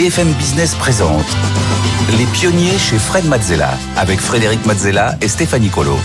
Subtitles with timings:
[0.00, 1.26] BFM Business présente
[2.16, 5.98] Les pionniers chez Fred Mazzella avec Frédéric Mazzella et Stéphanie Colo.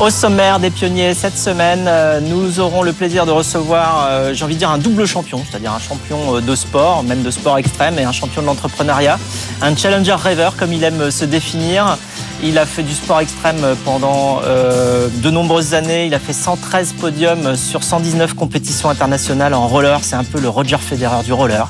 [0.00, 4.44] Au sommaire des pionniers cette semaine, euh, nous aurons le plaisir de recevoir, euh, j'ai
[4.44, 7.56] envie de dire, un double champion, c'est-à-dire un champion euh, de sport, même de sport
[7.56, 9.16] extrême, et un champion de l'entrepreneuriat,
[9.62, 11.98] un challenger rêveur comme il aime se définir.
[12.42, 16.06] Il a fait du sport extrême pendant de nombreuses années.
[16.06, 19.98] Il a fait 113 podiums sur 119 compétitions internationales en roller.
[20.02, 21.68] C'est un peu le Roger Federer du roller.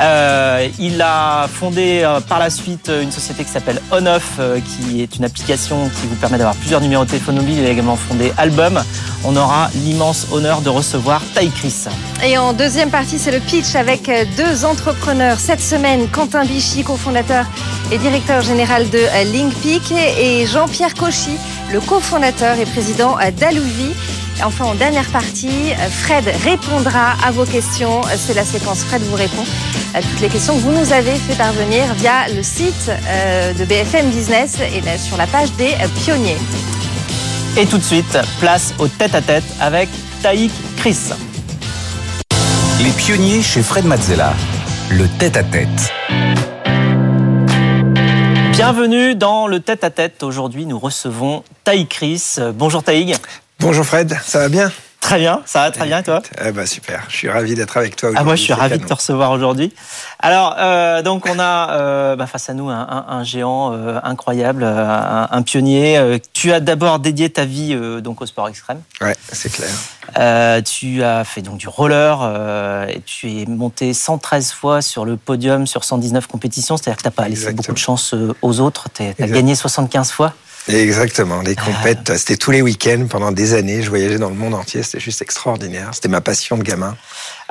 [0.00, 5.02] Euh, il a fondé euh, par la suite une société qui s'appelle OnOff, euh, qui
[5.02, 7.58] est une application qui vous permet d'avoir plusieurs numéros de téléphone mobile.
[7.58, 8.82] Il a également fondé Album.
[9.24, 11.84] On aura l'immense honneur de recevoir Taï Chris.
[12.24, 15.38] Et en deuxième partie, c'est le pitch avec deux entrepreneurs.
[15.38, 17.46] Cette semaine, Quentin Bichy, cofondateur
[17.90, 19.00] et directeur général de
[19.32, 21.36] LinkPeak, et Jean-Pierre Cauchy,
[21.72, 23.94] le cofondateur et président d'Alouvi.
[24.42, 28.00] Enfin, en dernière partie, Fred répondra à vos questions.
[28.16, 29.44] C'est la séquence Fred vous répond
[29.94, 33.64] à toutes les questions que vous nous avez fait parvenir via le site euh, de
[33.64, 35.72] BFM Business et sur la page des
[36.02, 36.36] pionniers.
[37.56, 39.88] Et tout de suite, place au tête-à-tête avec
[40.22, 40.98] Taïk Chris.
[42.82, 44.34] Les pionniers chez Fred Mazzella.
[44.90, 45.92] Le tête-à-tête.
[48.50, 50.22] Bienvenue dans le tête-à-tête.
[50.24, 52.36] Aujourd'hui, nous recevons Taïk Chris.
[52.54, 53.14] Bonjour Taïk.
[53.60, 54.70] Bonjour Fred, ça va bien?
[55.04, 56.22] Très bien, ça va très bien et toi?
[56.42, 58.22] Eh ben, Super, je suis ravi d'être avec toi aujourd'hui.
[58.22, 59.74] Ah, moi je suis ravi de te recevoir aujourd'hui.
[60.18, 65.42] Alors, euh, donc on a euh, bah, face à nous un, géant euh, incroyable, un,
[65.42, 66.20] pionnier.
[66.32, 68.80] tu as d'abord dédié ta vie donc au sport extrême.
[69.02, 70.62] Ouais, c'est clair.
[70.64, 75.66] tu as fait donc du roller et tu es monté 113 fois sur le podium
[75.66, 79.02] sur 119 compétitions, c'est-à-dire que tu n'as pas laissé beaucoup de chance aux autres, tu
[79.02, 80.32] as gagné 75 fois.
[80.68, 81.42] Exactement.
[81.42, 82.18] Les compètes, ah.
[82.18, 83.82] c'était tous les week-ends pendant des années.
[83.82, 84.82] Je voyageais dans le monde entier.
[84.82, 85.90] C'était juste extraordinaire.
[85.92, 86.96] C'était ma passion de gamin.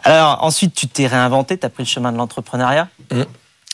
[0.04, 1.58] Alors ensuite, tu t'es réinventé.
[1.58, 2.88] Tu as pris le chemin de l'entrepreneuriat.
[3.12, 3.22] Mmh.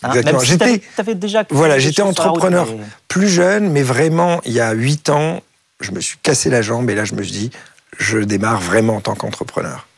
[0.02, 0.40] Hein, Exactement.
[0.40, 2.68] j'étais, déjà voilà, j'étais entrepreneur
[3.10, 5.42] plus jeune, mais vraiment, il y a huit ans,
[5.82, 7.52] je me suis cassé la jambe et là, je me suis dit,
[7.98, 9.89] je démarre vraiment en tant qu'entrepreneur.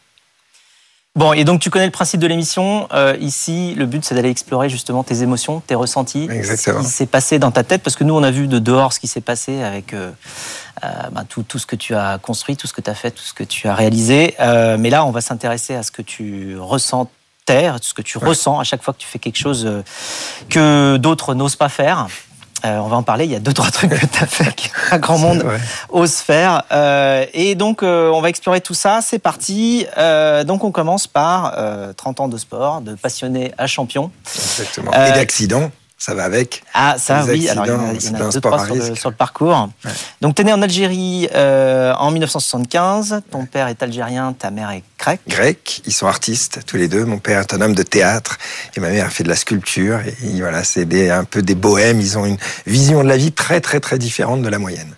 [1.16, 2.88] Bon, et donc tu connais le principe de l'émission.
[2.94, 6.82] Euh, ici, le but, c'est d'aller explorer justement tes émotions, tes ressentis, Exactement.
[6.82, 8.94] ce qui s'est passé dans ta tête, parce que nous, on a vu de dehors
[8.94, 10.12] ce qui s'est passé avec euh,
[10.86, 13.12] euh, bah, tout, tout, ce que tu as construit, tout ce que tu as fait,
[13.12, 14.36] tout ce que tu as réalisé.
[14.40, 17.10] mais là, on va s'intéresser à ce que tu ressens
[17.82, 19.70] ce que tu ressens à chaque fois que tu fais quelque chose
[20.48, 22.08] que d'autres n'osent pas faire.
[22.66, 23.26] Euh, on va en parler.
[23.26, 25.46] Il y a deux trois trucs que tu as fait qu'un grand monde
[25.90, 26.64] ose faire.
[26.72, 29.00] Euh, et donc euh, on va explorer tout ça.
[29.02, 29.86] C'est parti.
[30.46, 31.56] donc on commence par
[31.96, 34.12] 30 ans de sport, de passionné à champion.
[34.36, 34.92] Exactement.
[34.92, 35.72] et d'accident
[36.02, 36.64] ça va avec.
[36.74, 37.48] Ah, ça, oui.
[37.48, 39.16] Alors, il y en a, il y en a deux, trois sur le, sur le,
[39.16, 39.70] parcours.
[40.20, 43.22] Donc, tu es né en Algérie euh, en 1975.
[43.30, 45.22] Ton père est algérien, ta mère est grecque.
[45.28, 45.84] Grec.
[45.86, 47.06] Ils sont artistes, tous les deux.
[47.06, 48.40] Mon père est un homme de théâtre
[48.76, 50.00] et ma mère fait de la sculpture.
[50.24, 52.02] Et voilà, c'est un peu des bohèmes.
[52.02, 54.96] Ils ont une vision de la vie très, très, très différente de la moyenne.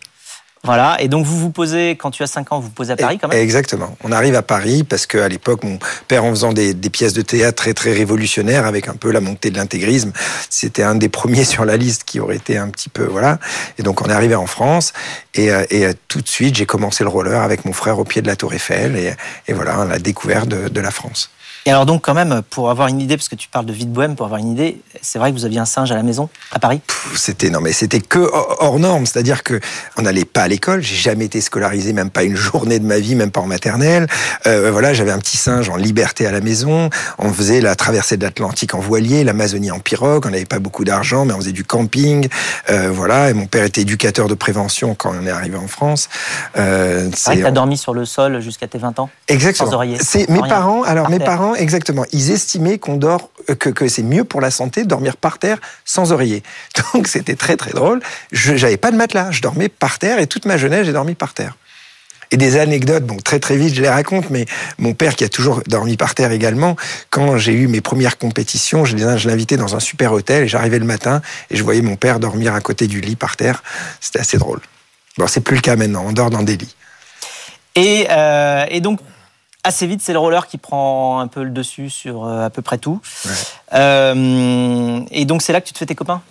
[0.65, 2.95] Voilà, et donc vous vous posez, quand tu as 5 ans, vous vous posez à
[2.95, 3.37] Paris quand même?
[3.37, 3.97] Exactement.
[4.01, 7.57] On arrive à Paris parce qu'à l'époque, mon père, en faisant des, pièces de théâtre
[7.57, 10.13] très très révolutionnaires, avec un peu la montée de l'intégrisme,
[10.49, 13.03] c'était un des premiers sur la liste qui aurait été un petit peu...
[13.03, 13.39] Voilà.
[13.77, 14.93] Et donc on est arrivé en France,
[15.35, 18.05] et, euh, et euh, tout de suite, j'ai commencé le roller avec mon frère au
[18.05, 19.13] pied de la Tour Eiffel, et,
[19.49, 21.29] et voilà, la découverte de, de la France.
[21.65, 23.85] Et alors donc quand même, pour avoir une idée, parce que tu parles de vie
[23.85, 26.03] de bohème, pour avoir une idée, c'est vrai que vous aviez un singe à la
[26.03, 26.81] maison, à Paris?
[27.15, 29.61] C'était non mais c'était que hors norme, c'est-à-dire que
[29.97, 32.99] on n'allait pas à l'école, j'ai jamais été scolarisé, même pas une journée de ma
[32.99, 34.07] vie, même pas en maternelle.
[34.45, 38.17] Euh, voilà, j'avais un petit singe en liberté à la maison, on faisait la traversée
[38.17, 41.53] de l'Atlantique en voilier, l'Amazonie en pirogue, on n'avait pas beaucoup d'argent, mais on faisait
[41.53, 42.27] du camping,
[42.69, 46.09] euh, voilà, et mon père était éducateur de prévention quand on est arrivé en France.
[46.57, 49.09] Euh, c'est t'as dormi sur le sol jusqu'à tes 20 ans?
[49.29, 49.69] Exactement.
[49.69, 49.97] Sans oreiller.
[50.27, 52.05] Mes parents, alors mes parents exactement.
[52.11, 55.59] Ils estimaient qu'on dort, euh, que, c'est mieux pour la santé de dormir par terre
[55.85, 56.43] sans oreiller.
[56.93, 58.01] Donc c'était très très drôle.
[58.31, 61.15] Je n'avais pas de matelas, je dormais par terre et toute ma jeunesse j'ai dormi
[61.15, 61.55] par terre.
[62.31, 64.45] Et des anecdotes, bon, très très vite, je les raconte, mais
[64.79, 66.75] mon père qui a toujours dormi par terre également,
[67.11, 68.95] quand j'ai eu mes premières compétitions, je
[69.27, 71.21] l'invitais dans un super hôtel et j'arrivais le matin
[71.51, 73.61] et je voyais mon père dormir à côté du lit par terre.
[74.01, 74.61] C'était assez drôle.
[75.19, 76.75] Bon, c'est plus le cas maintenant, on dort dans des lits.
[77.75, 78.99] Et, euh, et donc,
[79.63, 82.61] assez vite, c'est le roller qui prend un peu le dessus sur euh, à peu
[82.61, 82.99] près tout.
[83.73, 86.21] Euh, et donc, c'est là que tu te fais tes copains?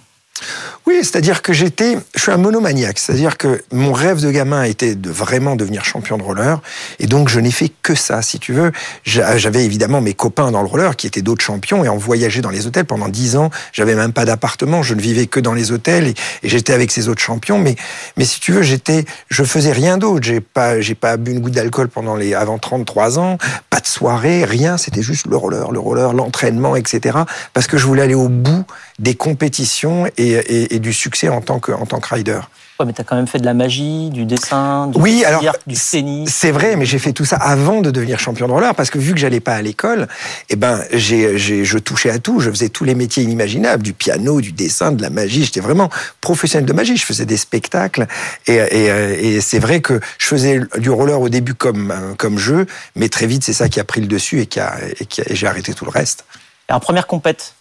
[0.87, 4.94] Oui, c'est-à-dire que j'étais, je suis un monomaniaque, c'est-à-dire que mon rêve de gamin était
[4.94, 6.61] de vraiment devenir champion de roller,
[6.99, 8.73] et donc je n'ai fait que ça, si tu veux.
[9.05, 12.50] J'avais évidemment mes copains dans le roller qui étaient d'autres champions, et on voyageait dans
[12.50, 13.50] les hôtels pendant dix ans.
[13.73, 17.08] J'avais même pas d'appartement, je ne vivais que dans les hôtels, et, j'étais avec ces
[17.08, 17.58] autres champions.
[17.58, 17.76] Mais,
[18.17, 20.25] mais si tu veux, j'étais, je faisais rien d'autre.
[20.25, 23.38] J'ai pas, j'ai pas bu une goutte d'alcool pendant les avant 33 ans,
[23.70, 24.76] pas de soirée, rien.
[24.79, 27.19] C'était juste le roller, le roller, l'entraînement, etc.
[27.52, 28.64] Parce que je voulais aller au bout
[29.03, 32.41] des compétitions et, et du succès en tant que, en tant que rider.
[32.81, 35.43] Ouais, mais tu as quand même fait de la magie, du dessin, du, oui, alors,
[35.67, 36.31] du tennis.
[36.33, 38.99] C'est vrai, mais j'ai fait tout ça avant de devenir champion de roller parce que
[38.99, 40.09] vu que j'allais pas à l'école,
[40.49, 42.41] eh ben, j'ai, je touchais à tout.
[42.41, 45.45] Je faisais tous les métiers inimaginables, du piano, du dessin, de la magie.
[45.45, 45.91] J'étais vraiment
[46.21, 46.97] professionnel de magie.
[46.97, 48.07] Je faisais des spectacles
[48.47, 52.67] et, et, et c'est vrai que je faisais du roller au début comme, comme jeu,
[52.97, 55.23] mais très vite, c'est ça qui a pris le dessus et, qui a, et, qui
[55.29, 56.25] j'ai arrêté tout le reste.
[56.71, 57.55] Et en première compète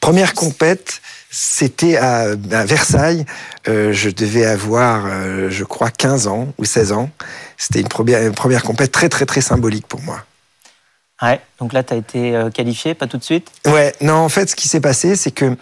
[0.00, 1.00] Première compète,
[1.30, 3.24] c'était à, Versailles.
[3.68, 7.10] Euh, je devais avoir, euh, je crois, 15 ans ou 16 ans.
[7.56, 10.24] C'était une première, une première compète très, très, très symbolique pour moi.
[11.22, 13.52] Ouais, donc là, tu as été euh, qualifié, pas tout de suite?
[13.66, 15.54] Ouais, non, en fait, ce qui s'est passé, c'est que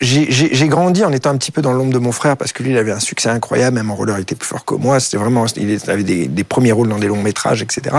[0.00, 2.72] j'ai grandi en étant un petit peu dans l'ombre de mon frère parce que lui,
[2.72, 5.00] il avait un succès incroyable, même en roller, il était plus fort que moi.
[5.00, 7.96] C'était vraiment, il avait des, des, premiers rôles dans des longs métrages, etc.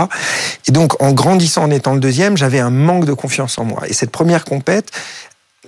[0.67, 3.83] Et donc, en grandissant, en étant le deuxième, j'avais un manque de confiance en moi.
[3.87, 4.91] Et cette première compète,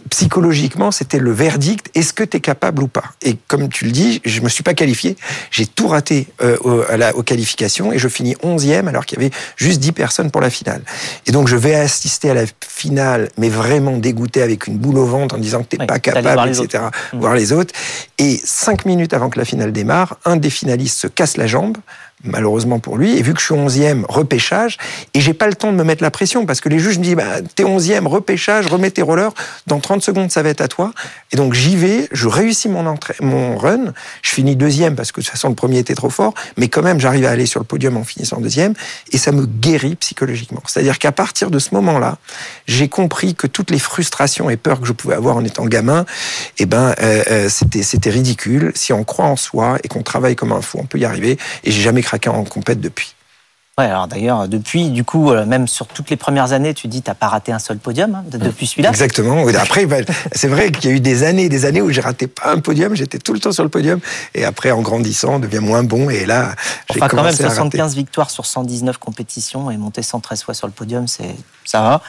[0.09, 1.89] psychologiquement, c'était le verdict.
[1.95, 3.05] Est-ce que tu es capable ou pas?
[3.21, 5.15] Et comme tu le dis, je me suis pas qualifié.
[5.51, 9.25] J'ai tout raté euh, à la, aux qualifications et je finis 11e alors qu'il y
[9.25, 10.81] avait juste 10 personnes pour la finale.
[11.25, 15.05] Et donc, je vais assister à la finale, mais vraiment dégoûté avec une boule au
[15.05, 16.85] ventre en disant que t'es pas capable, etc.
[17.13, 17.19] Mmh.
[17.19, 17.73] Voir les autres.
[18.17, 21.77] Et cinq minutes avant que la finale démarre, un des finalistes se casse la jambe
[22.23, 23.17] malheureusement pour lui.
[23.17, 24.77] Et vu que je suis 11e, repêchage,
[25.13, 27.03] et j'ai pas le temps de me mettre la pression parce que les juges me
[27.03, 29.33] disent bah, T'es 11e, repêchage, remets tes rollers,
[29.67, 30.93] dans 30 secondes, ça va être à toi.
[31.31, 35.25] Et donc j'y vais, je réussis mon, mon run, je finis deuxième parce que de
[35.25, 37.65] toute façon le premier était trop fort, mais quand même j'arrive à aller sur le
[37.65, 38.73] podium en finissant deuxième,
[39.11, 40.61] et ça me guérit psychologiquement.
[40.65, 42.17] C'est-à-dire qu'à partir de ce moment-là,
[42.67, 46.05] j'ai compris que toutes les frustrations et peurs que je pouvais avoir en étant gamin,
[46.57, 48.71] eh ben, euh, euh, c'était, c'était ridicule.
[48.75, 51.37] Si on croit en soi et qu'on travaille comme un fou, on peut y arriver.
[51.63, 53.13] Et j'ai jamais craqué en compète depuis.
[53.79, 57.03] Ouais, alors d'ailleurs, depuis, du coup, euh, même sur toutes les premières années, tu dis,
[57.03, 58.89] t'as pas raté un seul podium hein, depuis celui-là.
[58.89, 59.45] Exactement.
[59.49, 59.97] Après, bah,
[60.31, 62.53] c'est vrai qu'il y a eu des années et des années où j'ai raté pas
[62.53, 63.99] un podium, j'étais tout le temps sur le podium.
[64.33, 66.09] Et après, en grandissant, on devient moins bon.
[66.09, 66.55] Et là,
[66.91, 70.73] j'ai enfin, quand même 75 victoires sur 119 compétitions et monter 113 fois sur le
[70.73, 72.01] podium, c'est ça va.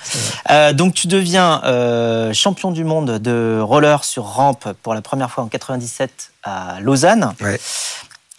[0.50, 5.30] Euh, donc tu deviens euh, champion du monde de roller sur rampe pour la première
[5.30, 7.34] fois en 97 à Lausanne.
[7.42, 7.60] Ouais.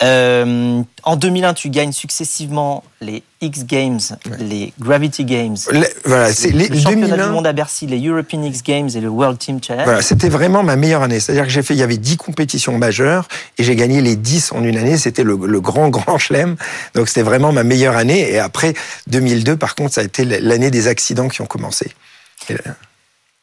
[0.01, 4.00] Euh, en 2001, tu gagnes successivement les X Games,
[4.40, 5.57] les Gravity Games,
[6.06, 9.10] voilà, c'est les le championnat du monde à Bercy, les European X Games et le
[9.10, 9.86] World Team Challenge.
[9.86, 11.19] Voilà, c'était vraiment ma meilleure année.
[11.19, 14.54] C'est-à-dire que j'ai fait, il y avait 10 compétitions majeures et j'ai gagné les 10
[14.54, 14.98] en une année.
[14.98, 16.56] C'était le, grand, grand chelem.
[16.95, 18.31] Donc c'était vraiment ma meilleure année.
[18.31, 18.75] Et après,
[19.07, 21.92] 2002, par contre, ça a été l'année des accidents qui ont commencé.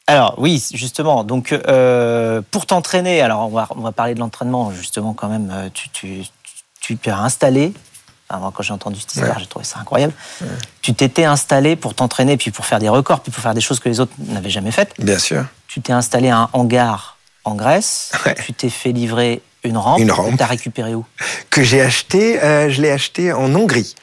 [0.09, 1.25] Alors oui, justement.
[1.25, 5.50] Donc euh, pour t'entraîner, alors on va, on va parler de l'entraînement justement quand même.
[5.52, 6.23] Euh, tu, tu,
[6.94, 7.73] tu as installé,
[8.29, 10.12] quand j'ai entendu cette histoire, j'ai trouvé ça incroyable,
[10.83, 13.81] tu t'étais installé pour t'entraîner, puis pour faire des records, puis pour faire des choses
[13.81, 14.94] que les autres n'avaient jamais faites.
[14.99, 15.44] Bien sûr.
[15.67, 18.12] Tu t'es installé un hangar en Grèce,
[18.44, 20.00] tu t'es fait livrer une rampe.
[20.00, 20.37] Une rampe.
[20.37, 21.05] Tu as récupéré où?
[21.50, 23.94] Que j'ai acheté, euh, je l'ai acheté en Hongrie.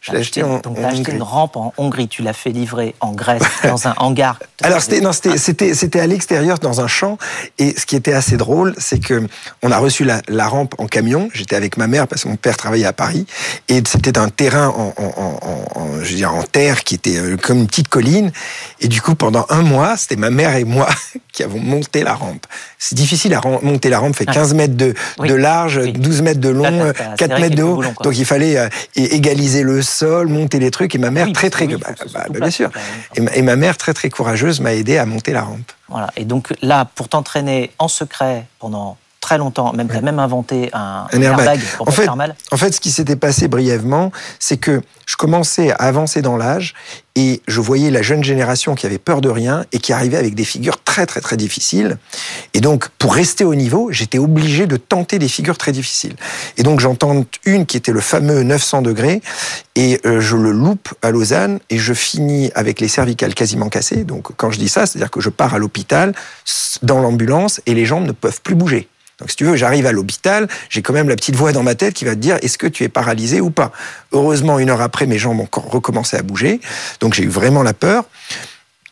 [0.00, 2.94] Je l'ai acheté en, donc, as acheté une rampe en Hongrie, tu l'as fait livrer
[3.00, 4.38] en Grèce, dans un hangar.
[4.62, 7.18] Alors, c'était, non, c'était, c'était, c'était à l'extérieur, dans un champ.
[7.58, 9.26] Et ce qui était assez drôle, c'est que
[9.62, 11.28] on a reçu la, la rampe en camion.
[11.32, 13.26] J'étais avec ma mère parce que mon père travaillait à Paris.
[13.68, 15.38] Et c'était un terrain en, en,
[15.76, 18.32] en, je veux dire, en terre qui était euh, comme une petite colline.
[18.80, 20.88] Et du coup, pendant un mois, c'était ma mère et moi
[21.32, 22.46] qui avons monté la rampe.
[22.78, 26.48] C'est difficile à monter la rampe, fait 15 mètres de, de large, 12 mètres de
[26.48, 27.82] long, 4 mètres de haut.
[28.02, 30.94] Donc il fallait euh, égaliser le sol, monter les trucs.
[30.94, 31.78] Et ma mère, très très, bah,
[32.12, 32.70] bah, bien sûr.
[33.34, 35.72] Et ma, mère, très très courageuse, m'a aidé à monter la rampe.
[35.88, 36.10] Voilà.
[36.16, 38.96] Et donc là, pour t'entraîner en secret pendant
[39.28, 41.60] très longtemps, même tu même inventé un, airbag.
[41.76, 42.34] pour en fait, faire mal.
[42.50, 46.72] En fait, ce qui s'était passé brièvement, c'est que je commençais à avancer dans l'âge
[47.14, 50.34] et je voyais la jeune génération qui avait peur de rien et qui arrivait avec
[50.34, 51.98] des figures très très très difficiles.
[52.54, 56.16] Et donc, pour rester au niveau, j'étais obligé de tenter des figures très difficiles.
[56.56, 59.20] Et donc, j'en tente une qui était le fameux 900 degrés
[59.74, 64.04] et euh, je le loupe à Lausanne et je finis avec les cervicales quasiment cassées.
[64.04, 66.14] Donc, quand je dis ça, c'est-à-dire que je pars à l'hôpital
[66.80, 68.88] dans l'ambulance et les jambes ne peuvent plus bouger.
[69.18, 71.74] Donc, si tu veux, j'arrive à l'hôpital, j'ai quand même la petite voix dans ma
[71.74, 73.72] tête qui va te dire est-ce que tu es paralysé ou pas?
[74.12, 76.60] Heureusement, une heure après, mes jambes ont recommencé à bouger.
[77.00, 78.04] Donc, j'ai eu vraiment la peur.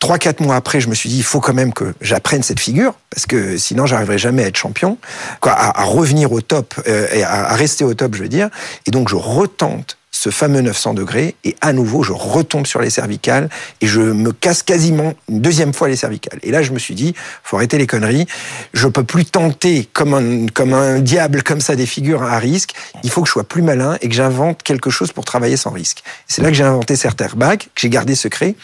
[0.00, 2.60] Trois, quatre mois après, je me suis dit, il faut quand même que j'apprenne cette
[2.60, 4.98] figure, parce que sinon, j'arriverai jamais à être champion,
[5.40, 8.50] quoi, à, revenir au top, euh, et à, rester au top, je veux dire.
[8.86, 12.88] Et donc, je retente ce fameux 900 degrés, et à nouveau, je retombe sur les
[12.88, 13.50] cervicales,
[13.82, 16.38] et je me casse quasiment une deuxième fois les cervicales.
[16.42, 18.26] Et là, je me suis dit, faut arrêter les conneries.
[18.72, 22.72] Je peux plus tenter comme un, comme un diable, comme ça, des figures à risque.
[23.04, 25.70] Il faut que je sois plus malin et que j'invente quelque chose pour travailler sans
[25.70, 26.02] risque.
[26.26, 28.54] C'est là que j'ai inventé cet airbag, que j'ai gardé secret.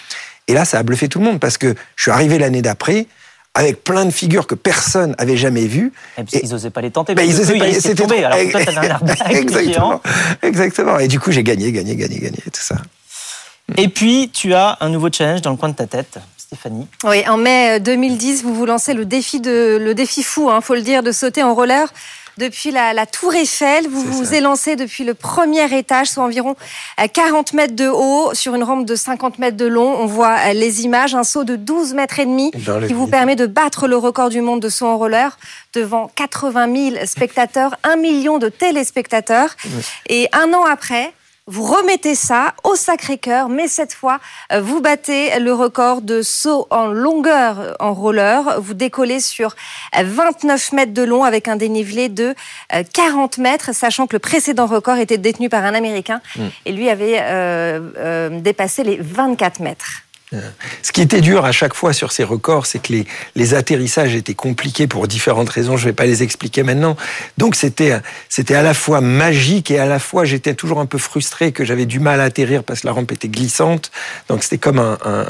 [0.49, 3.07] Et là, ça a bluffé tout le monde parce que je suis arrivé l'année d'après
[3.55, 5.93] avec plein de figures que personne avait jamais vues.
[6.17, 7.15] Et puis, ils n'osaient pas les tenter.
[7.15, 8.25] Ben, ils osaient pas, c'était tombé.
[8.25, 10.01] Alors toi, t'avais un Exactement.
[10.43, 10.99] Exactement.
[10.99, 12.77] Et du coup, j'ai gagné, gagné, gagné, gagné, tout ça.
[13.77, 16.19] Et puis, tu as un nouveau challenge dans le coin de ta tête.
[16.37, 16.87] Stéphanie.
[17.05, 20.75] Oui, en mai 2010, vous vous lancez le défi de le défi fou, hein, faut
[20.75, 21.89] le dire, de sauter en roller
[22.39, 23.89] depuis la, tour Eiffel.
[23.89, 26.57] Vous vous élancez depuis le premier étage, soit environ
[27.13, 29.97] 40 mètres de haut, sur une rampe de 50 mètres de long.
[30.01, 32.51] On voit euh, les images, un saut de 12 mètres et demi
[32.87, 35.37] qui vous permet de battre le record du monde de saut en roller
[35.75, 39.57] devant 80 000 spectateurs, un million de téléspectateurs.
[40.09, 41.13] Et un an après,
[41.49, 44.21] vous remettez ça au Sacré-Cœur, mais cette fois,
[44.53, 48.61] euh, vous battez le record de saut en longueur en roller.
[48.61, 49.57] Vous décollez sur
[49.93, 52.37] 29 mètres de long avec un dénivelé de
[52.93, 56.43] 40 euh, mètres, sachant que le précédent record était détenu par un Américain mm.
[56.67, 60.03] et lui avait euh, dépassé les 24 mètres.
[60.83, 64.15] Ce qui était dur à chaque fois sur ces records, c'est que les, les, atterrissages
[64.15, 65.77] étaient compliqués pour différentes raisons.
[65.77, 66.97] Je ne vais pas les expliquer maintenant.
[67.39, 70.99] Donc c'était c'était à la fois magique et à la fois j'étais toujours un peu
[70.99, 73.91] frustré que j'avais du mal à atterrir parce que la rampe était glissante.
[74.29, 75.25] Donc c'était comme un, un,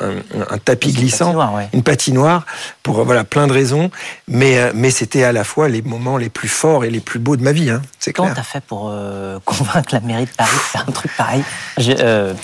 [0.51, 1.35] un, tapis glissant,
[1.73, 2.47] une patinoire
[2.83, 3.91] pour voilà plein de raisons.
[4.29, 7.19] Mais euh, mais c'était à la fois les moments les plus forts et les plus
[7.19, 7.71] beaux de ma vie.
[7.71, 10.93] Hein, c'est Comment t'as fait pour euh, convaincre la mairie de Paris de faire un
[10.93, 11.43] truc pareil?
[11.79, 12.35] Euh,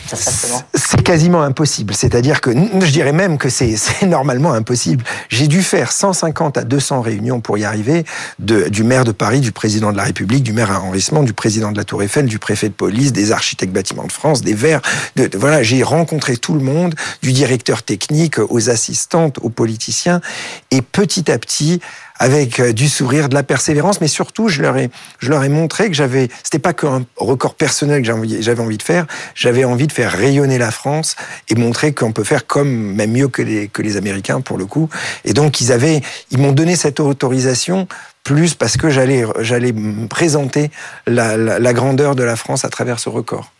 [0.74, 1.94] C'est quasiment impossible.
[1.94, 5.04] C'est-à-dire que je dirais même que c'est normalement impossible.
[5.28, 8.04] J'ai dû faire 150 à 200 réunions pour y arriver,
[8.38, 11.76] du maire de Paris, du président de la République, du maire arrondissement, du président de
[11.76, 14.82] la Tour Eiffel, du préfet de police, des architectes bâtiments de France, des Verts.
[15.34, 20.20] Voilà, j'ai rencontré tout le monde, du directeur technique aux assistantes, aux politiciens,
[20.70, 21.80] et petit à petit,
[22.18, 25.48] avec euh, du sourire, de la persévérance, mais surtout, je leur ai, je leur ai
[25.48, 28.08] montré que j'avais, c'était pas qu'un record personnel que
[28.40, 31.16] j'avais envie de faire, j'avais envie de faire rayonner la France
[31.48, 34.66] et montrer qu'on peut faire comme, même mieux que les, que les Américains pour le
[34.66, 34.88] coup.
[35.24, 37.86] Et donc, ils avaient, ils m'ont donné cette autorisation
[38.24, 39.72] plus parce que j'allais, j'allais
[40.10, 40.70] présenter
[41.06, 43.50] la, la, grandeur de la France à travers ce record.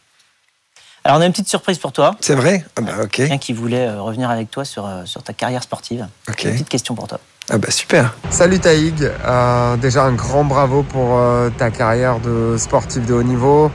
[1.05, 2.17] Alors on a une petite surprise pour toi.
[2.21, 2.67] C'est vrai?
[2.77, 3.11] Ah bah, ok.
[3.11, 6.07] Quelqu'un qui voulait euh, revenir avec toi sur, euh, sur ta carrière sportive.
[6.29, 6.45] Ok.
[6.45, 7.19] Une petite question pour toi.
[7.51, 8.15] Ah bah super.
[8.29, 13.23] Salut Taïg, euh, déjà un grand bravo pour euh, ta carrière de sportif de haut
[13.23, 13.71] niveau,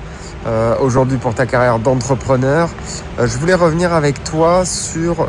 [0.45, 2.69] euh, aujourd'hui pour ta carrière d'entrepreneur.
[3.17, 5.27] je voulais revenir avec toi sur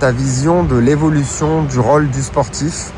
[0.00, 2.92] ta vision de l'évolution du rôle du sportif,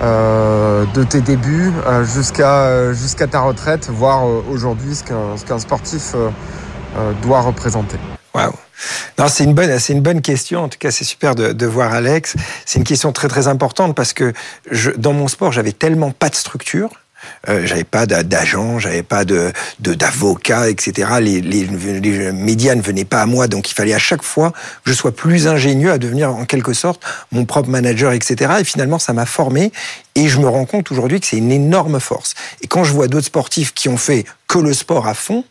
[0.00, 1.72] de tes débuts
[2.04, 6.14] jusqu'à jusqu'à ta retraite, voire aujourd'hui ce qu'un ce qu'un sportif
[7.22, 7.98] doit représenter.
[8.34, 8.54] Waouh
[9.18, 10.64] non, c'est une bonne, c'est une bonne question.
[10.64, 12.34] En tout cas, c'est super de, de, voir Alex.
[12.64, 14.32] C'est une question très très importante parce que
[14.70, 16.90] je, dans mon sport, j'avais tellement pas de structure.
[17.50, 21.10] Euh, j'avais pas d'agent, j'avais pas de d'avocat, etc.
[21.20, 24.52] Les, les, les, médias ne venaient pas à moi, donc il fallait à chaque fois
[24.84, 28.52] que je sois plus ingénieux à devenir en quelque sorte mon propre manager, etc.
[28.60, 29.70] Et finalement, ça m'a formé.
[30.14, 32.34] Et je me rends compte aujourd'hui que c'est une énorme force.
[32.62, 35.44] Et quand je vois d'autres sportifs qui ont fait que le sport à fond,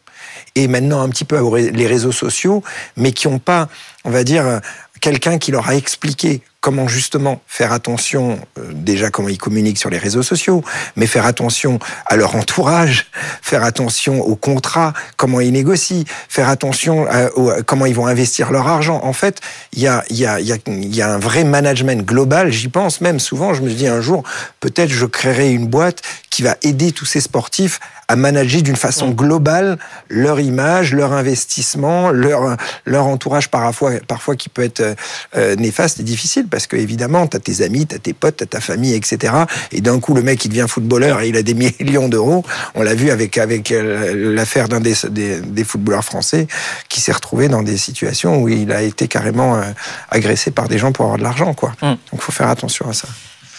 [0.63, 2.63] et maintenant un petit peu les réseaux sociaux,
[2.97, 3.69] mais qui n'ont pas,
[4.03, 4.61] on va dire,
[4.99, 9.89] quelqu'un qui leur a expliqué comment justement faire attention, euh, déjà comment ils communiquent sur
[9.89, 10.61] les réseaux sociaux,
[10.97, 13.07] mais faire attention à leur entourage,
[13.41, 17.29] faire attention aux contrats, comment ils négocient, faire attention à,
[17.65, 18.99] comment ils vont investir leur argent.
[19.03, 19.39] En fait,
[19.71, 23.69] il y, a, y a un vrai management global, j'y pense même souvent, je me
[23.69, 24.23] dis un jour,
[24.59, 29.11] peut-être je créerai une boîte qui va aider tous ces sportifs à manager d'une façon
[29.11, 29.77] globale
[30.09, 34.95] leur image, leur investissement, leur, leur entourage parfois, parfois qui peut être
[35.37, 38.37] euh, néfaste et difficile parce que évidemment, tu as tes amis, tu as tes potes,
[38.37, 39.33] tu as ta famille, etc.
[39.71, 42.43] Et d'un coup, le mec, il devient footballeur et il a des millions d'euros.
[42.73, 46.47] On l'a vu avec, avec euh, l'affaire d'un des, des, footballeurs français
[46.89, 49.61] qui s'est retrouvé dans des situations où il a été carrément euh,
[50.09, 51.53] agressé par des gens pour avoir de l'argent.
[51.53, 51.73] quoi.
[51.83, 51.89] Hum.
[51.89, 53.07] Donc, il faut faire attention à ça.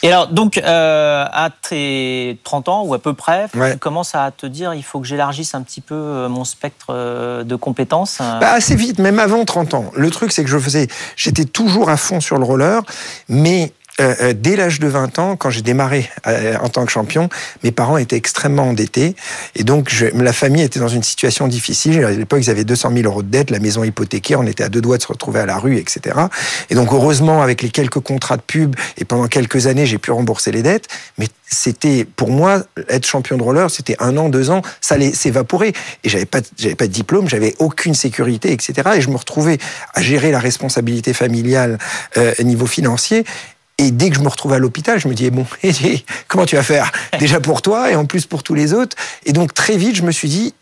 [0.02, 4.30] Et alors, donc, euh, à tes 30 ans ou à peu près, tu commences à
[4.30, 8.76] te dire il faut que j'élargisse un petit peu mon spectre de compétences bah, Assez
[8.76, 9.90] vite, même avant 30 ans.
[9.94, 12.82] Le truc, c'est que je faisais, j'étais toujours à fond sur le roller,
[13.28, 16.92] mais euh, euh, dès l'âge de 20 ans, quand j'ai démarré euh, en tant que
[16.92, 17.28] champion,
[17.62, 19.14] mes parents étaient extrêmement endettés.
[19.54, 22.04] Et donc, je, la famille était dans une situation difficile.
[22.04, 24.68] À l'époque, ils avaient 200 000 euros de dette, la maison hypothéquée, on était à
[24.68, 26.16] deux doigts de se retrouver à la rue, etc.
[26.70, 30.10] Et donc, heureusement, avec les quelques contrats de pub, et pendant quelques années, j'ai pu
[30.12, 30.88] rembourser les dettes.
[31.18, 35.12] Mais c'était, pour moi, être champion de roller, c'était un an, deux ans, ça allait
[35.12, 35.72] s'évaporer.
[36.04, 38.90] Et j'avais pas, j'avais pas de diplôme, j'avais aucune sécurité, etc.
[38.96, 39.58] Et je me retrouvais
[39.94, 41.78] à gérer la responsabilité familiale
[42.16, 43.24] euh, niveau financier.
[43.82, 45.46] Et dès que je me retrouvais à l'hôpital, je me disais, bon,
[46.28, 46.92] comment tu vas faire?
[47.18, 48.94] Déjà pour toi et en plus pour tous les autres.
[49.24, 50.52] Et donc très vite, je me suis dit,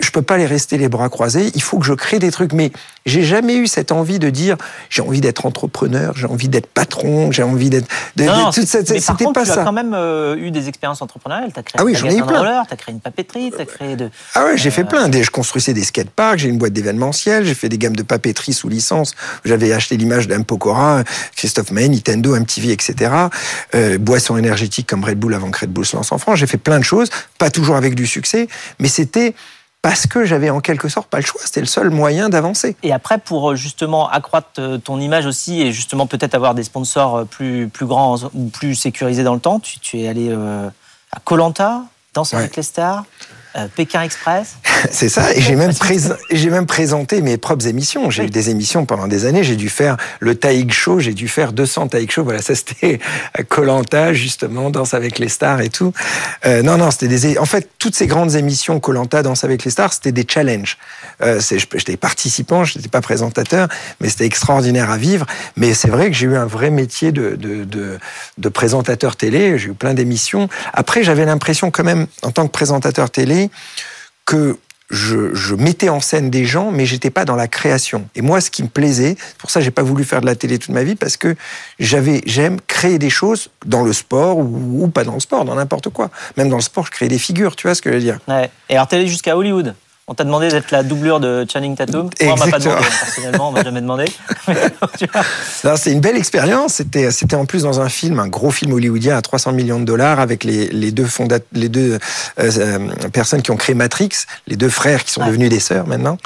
[0.00, 1.50] je peux pas les rester les bras croisés.
[1.54, 2.52] Il faut que je crée des trucs.
[2.52, 2.72] Mais
[3.06, 4.56] j'ai jamais eu cette envie de dire
[4.90, 7.88] j'ai envie d'être entrepreneur, j'ai envie d'être patron, j'ai envie d'être.
[8.18, 11.50] Non, c'était pas tu as quand même euh, eu des expériences entrepreneuriales.
[11.54, 12.64] As créé ah oui, j'en ai eu plein.
[12.64, 14.10] Tu as créé une papeterie, tu as créé de.
[14.34, 15.10] Ah ouais, j'ai fait euh, plein.
[15.10, 18.68] Je construisais des skateparks, j'ai une boîte d'événementiel, j'ai fait des gammes de papeterie sous
[18.68, 19.14] licence.
[19.44, 21.04] J'avais acheté l'image d'un Pokora,
[21.36, 23.12] Christophe May, Nintendo, MTV, etc.
[23.74, 26.38] Euh, boissons énergétiques comme Red Bull avant que Red Bull se lance en France.
[26.38, 28.48] J'ai fait plein de choses, pas toujours avec du succès,
[28.78, 29.34] mais c'était
[29.84, 31.42] parce que j'avais en quelque sorte pas le choix.
[31.44, 32.74] C'était le seul moyen d'avancer.
[32.82, 36.64] Et après, pour euh, justement accroître euh, ton image aussi et justement peut-être avoir des
[36.64, 40.32] sponsors euh, plus, plus grands ou plus sécurisés dans le temps, tu, tu es allé
[40.32, 41.82] à Colanta,
[42.14, 43.04] danser avec les stars.
[43.56, 44.56] Euh, Pékin Express.
[44.90, 45.70] C'est ça, et j'ai même,
[46.32, 48.10] j'ai même présenté mes propres émissions.
[48.10, 49.44] J'ai eu des émissions pendant des années.
[49.44, 52.24] J'ai dû faire le Taïg Show, j'ai dû faire 200 Taïg Show.
[52.24, 52.98] Voilà, ça c'était
[53.48, 55.92] Colanta, justement, Danse avec les stars et tout.
[56.46, 57.38] Euh, non, non, c'était des.
[57.38, 60.76] En fait, toutes ces grandes émissions, Colanta, Danse avec les stars, c'était des challenges.
[61.22, 63.68] Euh, j'étais participant, je n'étais pas présentateur,
[64.00, 65.26] mais c'était extraordinaire à vivre.
[65.56, 67.98] Mais c'est vrai que j'ai eu un vrai métier de, de, de,
[68.38, 69.58] de présentateur télé.
[69.58, 70.48] J'ai eu plein d'émissions.
[70.72, 73.43] Après, j'avais l'impression quand même, en tant que présentateur télé,
[74.24, 74.58] que
[74.90, 78.08] je, mettais en scène des gens, mais j'étais pas dans la création.
[78.14, 80.58] Et moi, ce qui me plaisait, pour ça, j'ai pas voulu faire de la télé
[80.58, 81.34] toute ma vie, parce que
[81.78, 85.88] j'avais, j'aime créer des choses dans le sport ou, pas dans le sport, dans n'importe
[85.88, 86.10] quoi.
[86.36, 88.18] Même dans le sport, je crée des figures, tu vois ce que je veux dire.
[88.68, 89.74] Et alors, télé jusqu'à Hollywood?
[90.06, 92.10] On t'a demandé d'être la doublure de Channing Tatum.
[92.20, 94.04] Moi, on m'a pas demandé, personnellement, on m'a jamais demandé.
[95.76, 96.74] c'est une belle expérience.
[96.74, 99.86] C'était, c'était en plus dans un film, un gros film hollywoodien à 300 millions de
[99.86, 101.98] dollars avec les, les deux, fondat les deux
[102.38, 102.78] euh, euh,
[103.14, 104.10] personnes qui ont créé Matrix,
[104.46, 106.18] les deux frères qui sont devenus des sœurs maintenant,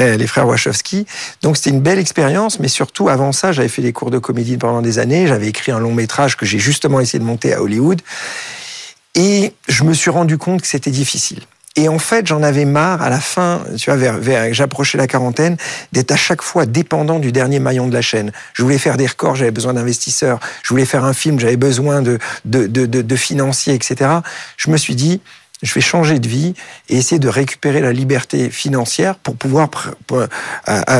[0.00, 1.06] euh, les frères Wachowski.
[1.42, 4.56] Donc c'était une belle expérience, mais surtout avant ça, j'avais fait des cours de comédie
[4.56, 5.28] pendant des années.
[5.28, 8.00] J'avais écrit un long métrage que j'ai justement essayé de monter à Hollywood.
[9.14, 11.42] Et je me suis rendu compte que c'était difficile.
[11.76, 15.56] Et en fait, j'en avais marre à la fin, tu vois, vers, j'approchais la quarantaine,
[15.92, 18.30] d'être à chaque fois dépendant du dernier maillon de la chaîne.
[18.52, 20.38] Je voulais faire des records, j'avais besoin d'investisseurs.
[20.62, 24.10] Je voulais faire un film, j'avais besoin de, de, de, de, financiers, etc.
[24.58, 25.22] Je me suis dit,
[25.62, 26.54] je vais changer de vie
[26.90, 29.68] et essayer de récupérer la liberté financière pour pouvoir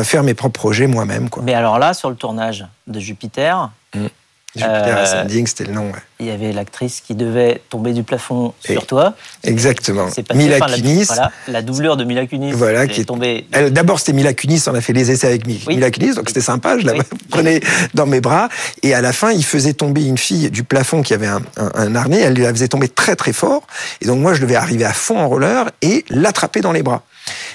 [0.05, 1.29] faire mes propres projets moi-même.
[1.43, 4.07] Mais alors là, sur le tournage de Jupiter, mmh.
[4.55, 5.93] Jupiter euh, Ascending, c'était le nom.
[6.21, 9.15] Il y avait l'actrice qui devait tomber du plafond sur toi.
[9.45, 10.09] Exactement.
[10.35, 11.07] Mila Kunis.
[11.09, 12.53] La, voilà, la doublure de Mila Kunis.
[12.53, 13.47] Voilà, qui est tombée.
[13.71, 14.65] D'abord, c'était Mila Kunis.
[14.67, 16.79] On a fait les essais avec Mila Kunis, donc c'était sympa.
[16.79, 16.95] Je la
[17.31, 17.61] prenais
[17.95, 18.51] dans mes bras.
[18.83, 21.95] Et à la fin, il faisait tomber une fille du plafond qui avait un, un,
[21.95, 22.21] harnais.
[22.21, 23.67] Elle la faisait tomber très très fort.
[24.03, 27.03] Et donc moi, je devais arriver à fond en roller et l'attraper dans les bras.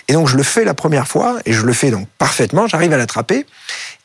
[0.07, 2.67] Et donc je le fais la première fois et je le fais donc parfaitement.
[2.67, 3.45] J'arrive à l'attraper.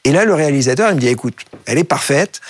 [0.04, 1.34] Et là, le réalisateur, il me dit, écoute,
[1.66, 2.40] elle est parfaite,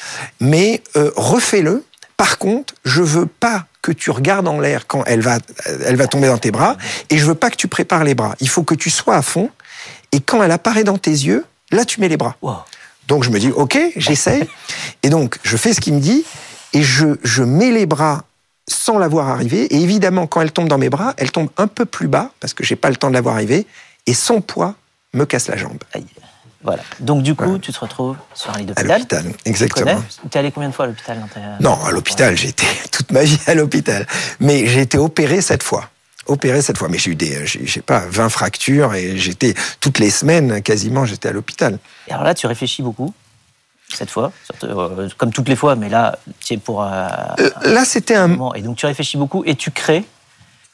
[0.40, 1.84] mais euh, refais-le.
[2.16, 5.38] Par contre, je veux pas que tu regardes en l'air quand elle va,
[5.84, 6.76] elle va tomber dans tes bras,
[7.10, 8.36] et je veux pas que tu prépares les bras.
[8.40, 9.50] Il faut que tu sois à fond,
[10.12, 12.36] et quand elle apparaît dans tes yeux, là, tu mets les bras.
[13.08, 14.48] Donc je me dis, ok, j'essaye.
[15.02, 16.24] Et donc, je fais ce qu'il me dit,
[16.72, 18.24] et je, je mets les bras
[18.68, 19.64] sans la voir arriver.
[19.74, 22.54] Et évidemment, quand elle tombe dans mes bras, elle tombe un peu plus bas, parce
[22.54, 23.66] que j'ai pas le temps de la voir arriver,
[24.06, 24.76] et son poids
[25.12, 25.82] me casse la jambe.
[26.62, 26.82] Voilà.
[27.00, 28.90] Donc du coup, tu te retrouves sur un lit d'hôpital.
[28.90, 30.02] À l'hôpital, exactement.
[30.30, 31.18] Tu es allé combien de fois à l'hôpital
[31.60, 34.06] Non, à l'hôpital, j'ai été toute ma vie à l'hôpital.
[34.40, 35.88] Mais j'ai été opéré cette fois.
[36.26, 36.88] Opéré cette fois.
[36.88, 41.04] Mais j'ai eu des, je sais pas, 20 fractures et j'étais toutes les semaines, quasiment,
[41.04, 41.78] j'étais à l'hôpital.
[42.06, 43.12] Et alors là, tu réfléchis beaucoup
[43.88, 44.32] cette fois,
[44.64, 46.82] euh, comme toutes les fois, mais là, c'est pour.
[46.82, 47.08] Euh,
[47.62, 48.52] là, c'était un.
[48.54, 50.04] Et donc, tu réfléchis beaucoup et tu crées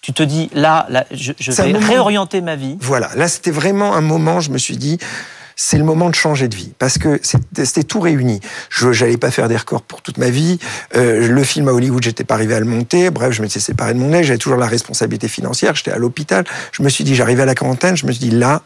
[0.03, 2.77] tu te dis là, là je, vais réorienter ma vie.
[2.81, 4.99] Voilà, là c'était vraiment un moment, je me suis dit,
[5.61, 8.39] c'est le moment de changer de vie parce que c'était tout réuni.
[8.71, 10.61] Je n'allais pas faire des records pour toute ma vie.
[10.95, 13.11] Euh, le film à Hollywood, j'étais pas arrivé à le monter.
[13.11, 14.29] Bref, je m'étais séparé de mon ex.
[14.29, 15.75] J'avais toujours la responsabilité financière.
[15.75, 16.45] J'étais à l'hôpital.
[16.71, 17.97] Je me suis dit, j'arrivais à la quarantaine.
[17.97, 18.63] Je me suis dit, là,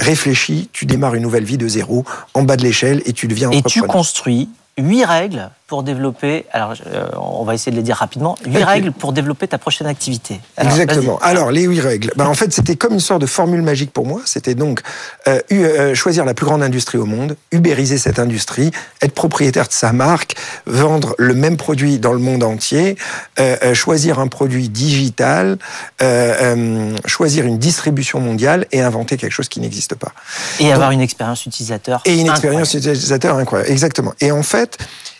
[0.00, 2.04] réfléchis, tu démarres une nouvelle vie de zéro,
[2.34, 3.84] en bas de l'échelle, et tu deviens entrepreneur.
[3.84, 6.44] Et tu construis huit règles pour développer.
[6.52, 8.36] Alors, euh, on va essayer de les dire rapidement.
[8.44, 10.40] Huit règles pour développer ta prochaine activité.
[10.58, 11.18] Exactement.
[11.22, 12.12] Alors, les huit règles.
[12.16, 14.20] Ben, en fait, c'était comme une sorte de formule magique pour moi.
[14.26, 14.82] C'était donc
[15.26, 19.72] euh, euh, choisir la plus grande industrie au monde, ubériser cette industrie, être propriétaire de
[19.72, 22.96] sa marque, vendre le même produit dans le monde entier,
[23.72, 25.58] choisir un produit digital,
[27.06, 30.12] choisir une distribution mondiale et inventer quelque chose qui n'existe pas.
[30.60, 32.02] Et avoir une expérience utilisateur.
[32.04, 33.70] Et une expérience utilisateur incroyable.
[33.70, 34.14] Exactement.
[34.20, 34.63] Et en fait,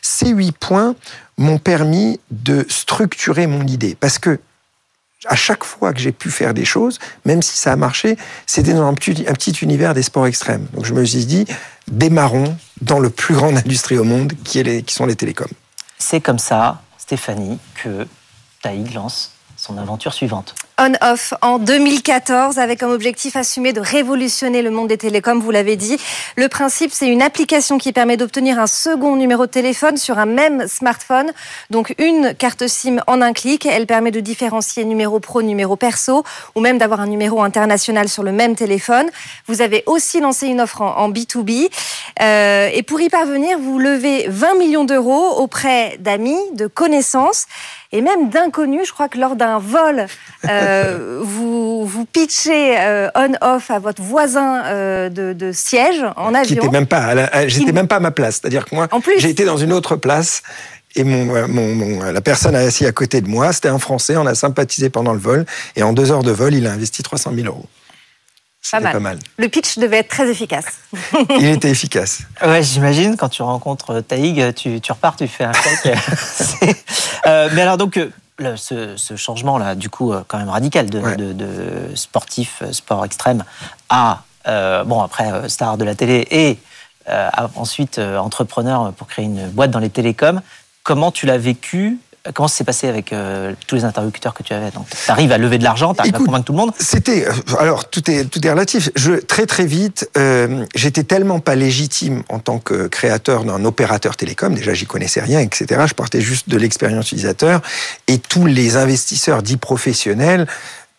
[0.03, 0.95] ces huit points
[1.39, 3.97] m'ont permis de structurer mon idée.
[3.99, 4.41] Parce que
[5.27, 8.75] à chaque fois que j'ai pu faire des choses, même si ça a marché, c'était
[8.75, 10.67] dans un petit, un petit, univers des sports extrêmes.
[10.75, 11.47] Donc je me suis dit,
[11.89, 15.49] démarrons dans le plus grande industrie au monde, qui, est les, qui sont les télécoms.
[15.99, 18.07] C'est comme ça, Stéphanie, que
[18.63, 20.55] Taïg lance son aventure suivante.
[20.77, 25.77] On-Off en 2014 avec comme objectif assumé de révolutionner le monde des télécoms, vous l'avez
[25.77, 25.99] dit.
[26.37, 30.27] Le principe, c'est une application qui permet d'obtenir un second numéro de téléphone sur un
[30.27, 31.31] même smartphone.
[31.71, 33.67] Donc une carte SIM en un clic.
[33.67, 36.25] Elle permet de différencier numéro pro, numéro perso
[36.57, 39.07] ou même d'avoir un numéro international sur le même téléphone.
[39.47, 41.71] Vous avez aussi lancé une offre en, B2B.
[42.21, 47.47] Euh, et pour y parvenir, vous levez 20 millions d'euros auprès d'amis, de connaissances
[47.95, 48.89] et même d'inconnus.
[48.89, 50.07] Je crois que lors d'un vol,
[50.49, 56.61] euh, vous, vous pitchez euh, on-off à votre voisin euh, de, siège en avion.
[56.61, 58.41] Qui même pas, j'étais même pas à ma place.
[58.41, 60.43] C'est-à-dire que moi, j'ai été dans une autre place.
[60.97, 64.37] Et mon, mon, la personne assis à côté de moi, c'était un Français, on a
[64.37, 67.49] sympathisé pendant le vol, et en deux heures de vol, il a investi 300 000
[67.49, 67.67] euros.
[68.71, 68.93] Pas mal.
[68.93, 69.19] pas mal.
[69.37, 70.65] Le pitch devait être très efficace.
[71.39, 72.23] il était efficace.
[72.43, 75.97] Ouais, j'imagine, quand tu rencontres Taïg, tu, tu repars, tu fais un chèque.
[77.53, 77.99] mais alors donc,
[78.57, 83.45] ce, changement-là, du coup, euh, quand même radical de, sportif, euh, sport extrême,
[83.89, 86.59] à, euh, bon, après, star de la télé et
[87.57, 90.41] ensuite entrepreneur pour créer une boîte dans les télécoms,
[90.83, 91.99] comment tu l'as vécu
[92.33, 94.71] Comment ça s'est passé avec euh, tous les interlocuteurs que tu avais?
[94.71, 96.73] Donc, tu arrives à lever de l'argent, tu arrives à convaincre tout le monde?
[96.81, 97.29] C'était.
[97.29, 98.89] Euh, alors, tout est, tout est relatif.
[98.97, 104.17] Je, très, très vite, euh, j'étais tellement pas légitime en tant que créateur d'un opérateur
[104.17, 104.55] télécom.
[104.55, 105.83] Déjà, j'y connaissais rien, etc.
[105.87, 107.61] Je partais juste de l'expérience utilisateur.
[108.07, 110.47] Et tous les investisseurs dits professionnels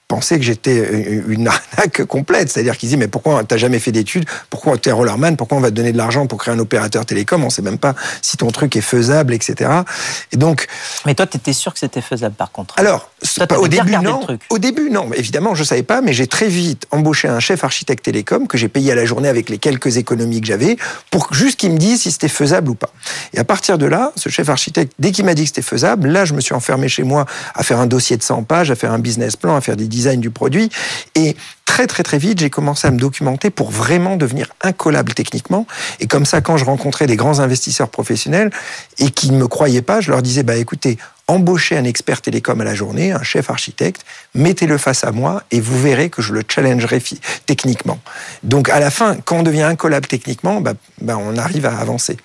[0.08, 2.50] pensaient que j'étais une arnaque complète.
[2.50, 4.26] C'est-à-dire qu'ils disaient, mais pourquoi t'as jamais fait d'études?
[4.50, 7.44] Pourquoi t'es rollerman Pourquoi on va te donner de l'argent pour créer un opérateur télécom?
[7.44, 9.70] On sait même pas si ton truc est faisable, etc.
[10.32, 10.68] Et donc...
[11.06, 13.12] Mais toi, tu étais sûr que c'était faisable, par contre Alors,
[13.58, 14.22] au début, non.
[14.50, 15.10] Au début, non.
[15.14, 18.68] Évidemment, je savais pas, mais j'ai très vite embauché un chef architecte télécom que j'ai
[18.68, 20.78] payé à la journée avec les quelques économies que j'avais
[21.12, 22.92] pour juste qu'il me dise si c'était faisable ou pas.
[23.34, 26.08] Et à partir de là, ce chef architecte, dès qu'il m'a dit que c'était faisable,
[26.10, 28.76] là, je me suis enfermé chez moi à faire un dossier de 100 pages, à
[28.76, 30.70] faire un business plan, à faire des design du produit.
[31.16, 35.66] Et très très très vite, j'ai commencé à me documenter pour vraiment devenir incollable techniquement.
[36.00, 38.52] Et comme ça, quand je rencontrais des grands investisseurs professionnels
[39.00, 42.62] et qui ne me croyaient pas, je leur disais, bah écoutez, embauchez un expert télécom
[42.62, 44.06] à la journée, un chef architecte,
[44.36, 47.02] mettez-le face à moi et vous verrez que je le challengerai
[47.46, 48.00] techniquement.
[48.44, 52.18] Donc à la fin, quand on devient incollable techniquement, bah, bah on arrive à avancer.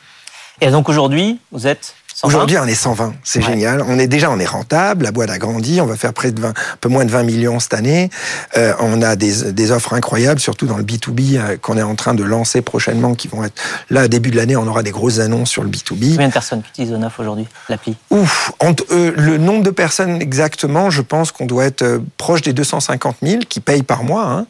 [0.61, 3.15] Et donc aujourd'hui, vous êtes Aujourd'hui, on est 120.
[3.25, 3.83] C'est génial.
[3.87, 5.05] On est déjà, on est rentable.
[5.05, 5.81] La boîte a grandi.
[5.81, 8.11] On va faire près de 20, un peu moins de 20 millions cette année.
[8.59, 11.95] Euh, on a des, des, offres incroyables, surtout dans le B2B euh, qu'on est en
[11.95, 13.55] train de lancer prochainement, qui vont être
[13.89, 16.11] là, début de l'année, on aura des grosses annonces sur le B2B.
[16.11, 17.97] Combien de personnes utilisent Onof aujourd'hui, l'appli?
[18.11, 23.17] Ouf, euh, le nombre de personnes exactement, je pense qu'on doit être proche des 250
[23.23, 24.25] 000 qui payent par mois.
[24.25, 24.47] Hein.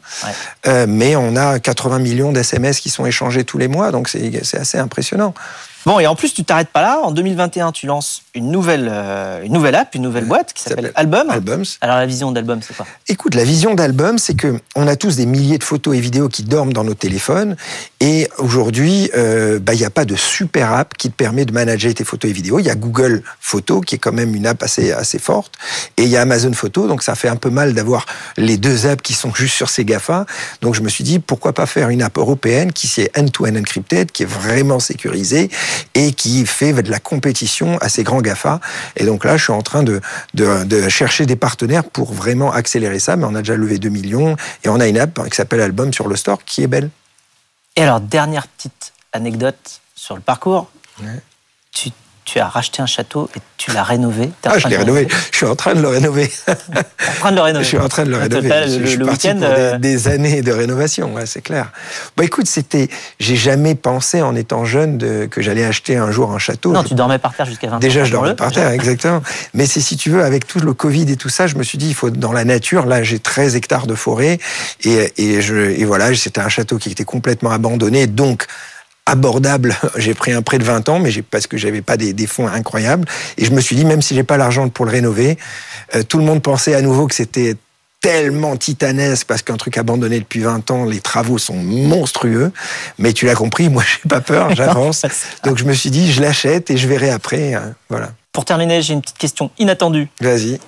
[0.65, 0.87] Ouais.
[0.87, 4.77] mais on a 80 millions d'SMS qui sont échangés tous les mois, donc c'est assez
[4.77, 5.33] impressionnant.
[5.85, 6.99] Bon, et en plus, tu t'arrêtes pas là.
[7.03, 10.91] En 2021, tu lances une nouvelle, euh, une nouvelle app, une nouvelle boîte qui s'appelle
[10.95, 11.29] Album.
[11.29, 11.63] Albums.
[11.81, 12.85] Alors, la vision d'Album, c'est quoi?
[13.07, 16.29] Écoute, la vision d'Album, c'est que on a tous des milliers de photos et vidéos
[16.29, 17.55] qui dorment dans nos téléphones.
[17.99, 21.51] Et aujourd'hui, euh, bah, il n'y a pas de super app qui te permet de
[21.51, 22.59] manager tes photos et vidéos.
[22.59, 25.53] Il y a Google Photos, qui est quand même une app assez, assez forte.
[25.97, 28.05] Et il y a Amazon Photos, donc ça fait un peu mal d'avoir
[28.37, 30.27] les deux apps qui sont juste sur ces GAFA.
[30.61, 34.11] Donc, je me suis dit, pourquoi pas faire une app européenne qui est end-to-end encrypted,
[34.11, 35.49] qui est vraiment sécurisée
[35.93, 38.59] et qui fait de la compétition à ces grands GAFA.
[38.95, 40.01] Et donc là, je suis en train de,
[40.33, 44.35] de, chercher des partenaires pour vraiment accélérer ça, mais on a déjà levé 2 millions
[44.63, 46.89] et on a une app qui s'appelle Album sur le store qui est belle.
[47.75, 50.69] Et alors, dernière petite anecdote sur le parcours.
[51.71, 51.89] Tu
[52.31, 54.31] tu as racheté un château et tu l'as rénové.
[54.45, 55.05] Ah, je l'ai rénové.
[55.31, 56.31] Je suis en train de le rénover.
[56.47, 57.63] en train de le rénover.
[57.63, 58.49] Je suis en train de le rénover.
[58.67, 61.73] je, suis parti pour euh, des, années de rénovation, ouais, c'est clair.
[62.15, 62.87] Bon, écoute, c'était,
[63.19, 66.71] j'ai jamais pensé en étant jeune de, que j'allais acheter un jour un château.
[66.71, 67.79] Non, tu dormais par terre jusqu'à 20 ans.
[67.79, 69.21] Déjà, je dormais par terre, exactement.
[69.53, 71.77] Mais c'est si tu veux, avec tout le Covid et tout ça, je me suis
[71.77, 72.85] dit, il faut dans la nature.
[72.85, 74.39] Là, j'ai 13 hectares de forêt
[74.83, 78.47] et, et, je, et voilà, c'était un château qui était complètement abandonné, donc
[79.05, 79.75] abordable.
[79.97, 83.07] J'ai pris un prêt de 20 ans, mais parce que j'avais pas des, fonds incroyables.
[83.37, 85.37] Et je me suis dit, même si j'ai pas l'argent pour le rénover,
[85.95, 87.55] euh, tout le monde pensait à nouveau que c'était
[87.99, 92.51] tellement titanesque parce qu'un truc abandonné depuis 20 ans, les travaux sont monstrueux.
[92.97, 95.05] Mais tu l'as compris, moi j'ai pas peur, j'avance.
[95.43, 97.53] Donc je me suis dit, je l'achète et je verrai après.
[97.53, 98.11] Hein, voilà.
[98.31, 100.09] Pour terminer, j'ai une petite question inattendue.
[100.19, 100.59] Vas-y.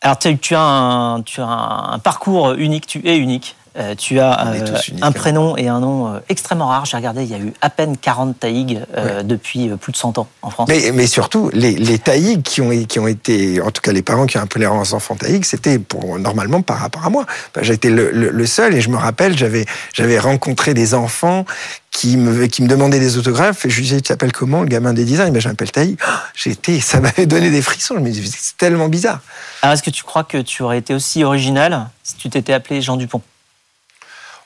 [0.00, 3.54] Alors tu as, un, tu as un parcours unique, tu es unique.
[3.78, 4.64] Euh, tu as euh,
[5.00, 5.12] un hein.
[5.12, 6.84] prénom et un nom euh, extrêmement rare.
[6.84, 8.80] J'ai regardé, il y a eu à peine 40 taïgs
[9.24, 10.68] depuis plus de 100 ans en France.
[10.68, 14.02] Mais, mais surtout, les, les taïgs qui ont, qui ont été, en tout cas les
[14.02, 17.24] parents qui ont appelé leurs enfants taïgs, c'était pour, normalement par rapport à moi.
[17.62, 21.46] J'ai été le, le, seul et je me rappelle, j'avais, j'avais rencontré des enfants
[21.90, 24.66] qui me, qui me demandaient des autographes et je lui disais, tu t'appelles comment le
[24.66, 25.98] gamin des designs ben, Je m'appelle Taïg.
[26.34, 27.94] J'étais, ça m'avait donné des frissons.
[27.96, 29.20] Je me disais, c'est tellement bizarre.
[29.62, 32.82] Alors, est-ce que tu crois que tu aurais été aussi original si tu t'étais appelé
[32.82, 33.22] Jean Dupont?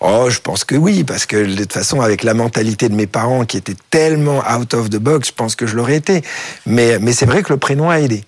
[0.00, 3.06] Oh, je pense que oui, parce que de toute façon, avec la mentalité de mes
[3.06, 6.22] parents qui était tellement out of the box, je pense que je l'aurais été.
[6.66, 8.24] Mais, mais c'est vrai que le prénom a aidé.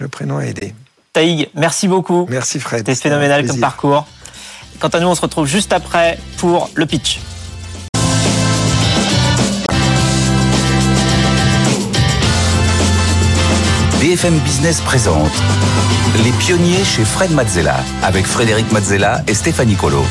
[0.00, 0.74] Le prénom a aidé.
[1.12, 2.26] Taïg, merci beaucoup.
[2.28, 2.80] Merci Fred.
[2.80, 4.06] C'était phénoménal comme parcours.
[4.80, 7.20] Quant à nous, on se retrouve juste après pour le pitch.
[14.02, 15.30] BFM Business présente
[16.24, 20.02] Les pionniers chez Fred Mazzella avec Frédéric Mazzella et Stéphanie Colo.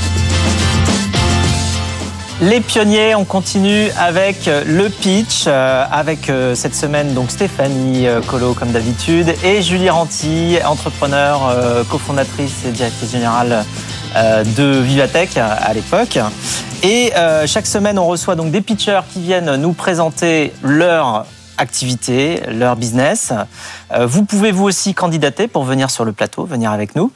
[2.39, 8.21] Les pionniers, on continue avec le pitch, euh, avec euh, cette semaine donc Stéphanie euh,
[8.21, 11.53] Colo comme d'habitude et Julie Ranti, entrepreneur,
[11.89, 13.65] cofondatrice et directrice générale
[14.55, 16.17] de Vivatech à l'époque.
[16.81, 17.11] Et
[17.45, 21.25] chaque semaine, on reçoit donc des pitchers qui viennent nous présenter leur
[21.61, 23.31] activité, leur business.
[23.93, 27.11] Euh, vous pouvez vous aussi candidater pour venir sur le plateau, venir avec nous.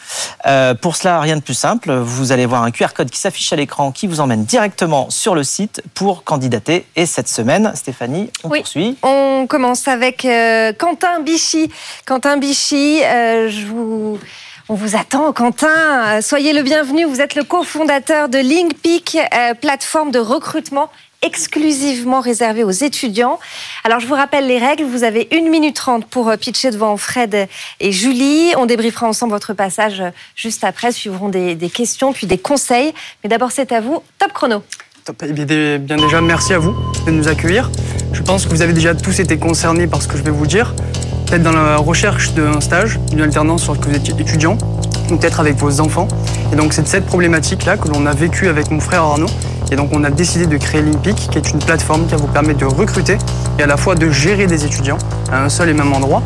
[0.46, 1.92] Euh, pour cela, rien de plus simple.
[1.92, 5.36] Vous allez voir un QR code qui s'affiche à l'écran qui vous emmène directement sur
[5.36, 6.86] le site pour candidater.
[6.96, 8.98] Et cette semaine, Stéphanie, on oui, poursuit.
[9.02, 11.72] On commence avec euh, Quentin Bichy.
[12.06, 14.20] Quentin Bichy, je vous...
[14.68, 16.22] On vous attend, Quentin.
[16.22, 17.06] Soyez le bienvenu.
[17.06, 19.20] Vous êtes le cofondateur de LinkPeak,
[19.62, 20.90] plateforme de recrutement
[21.26, 23.40] exclusivement réservé aux étudiants.
[23.84, 24.84] Alors, je vous rappelle les règles.
[24.84, 27.48] Vous avez une minute trente pour euh, pitcher devant Fred
[27.80, 28.54] et Julie.
[28.58, 30.92] On débriefera ensemble votre passage euh, juste après.
[30.92, 32.94] Suivront des, questions, puis des conseils.
[33.24, 34.04] Mais d'abord, c'est à vous.
[34.20, 34.64] Top chrono.
[35.04, 35.24] Top.
[35.28, 37.72] Eh bien déjà, merci à vous de nous accueillir.
[38.14, 40.48] Je pense que vous avez déjà tous été concernés par ce que je vais vous
[40.48, 40.74] dire.
[41.26, 44.58] Peut-être dans la recherche d'un stage, d'une alternance lorsque vous êtes étudiant,
[45.12, 46.08] ou peut-être avec vos enfants.
[46.54, 49.30] Et donc, c'est cette problématique-là que l'on a vécue avec mon frère Arnaud
[49.72, 52.28] et donc on a décidé de créer Limpic, qui est une plateforme qui va vous
[52.28, 53.18] permettre de recruter
[53.58, 54.98] et à la fois de gérer des étudiants
[55.32, 56.22] à un seul et même endroit.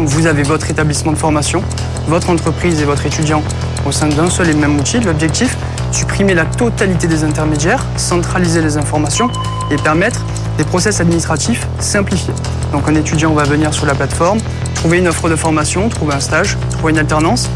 [0.00, 1.62] Vous avez votre établissement de formation,
[2.08, 3.42] votre entreprise et votre étudiant
[3.86, 4.98] au sein d'un seul et même outil.
[5.00, 5.56] L'objectif,
[5.92, 9.30] supprimer la totalité des intermédiaires, centraliser les informations
[9.70, 10.24] et permettre
[10.58, 12.34] des process administratifs simplifiés.
[12.72, 14.38] Donc un étudiant va venir sur la plateforme,
[14.74, 17.48] trouver une offre de formation, trouver un stage, trouver une alternance,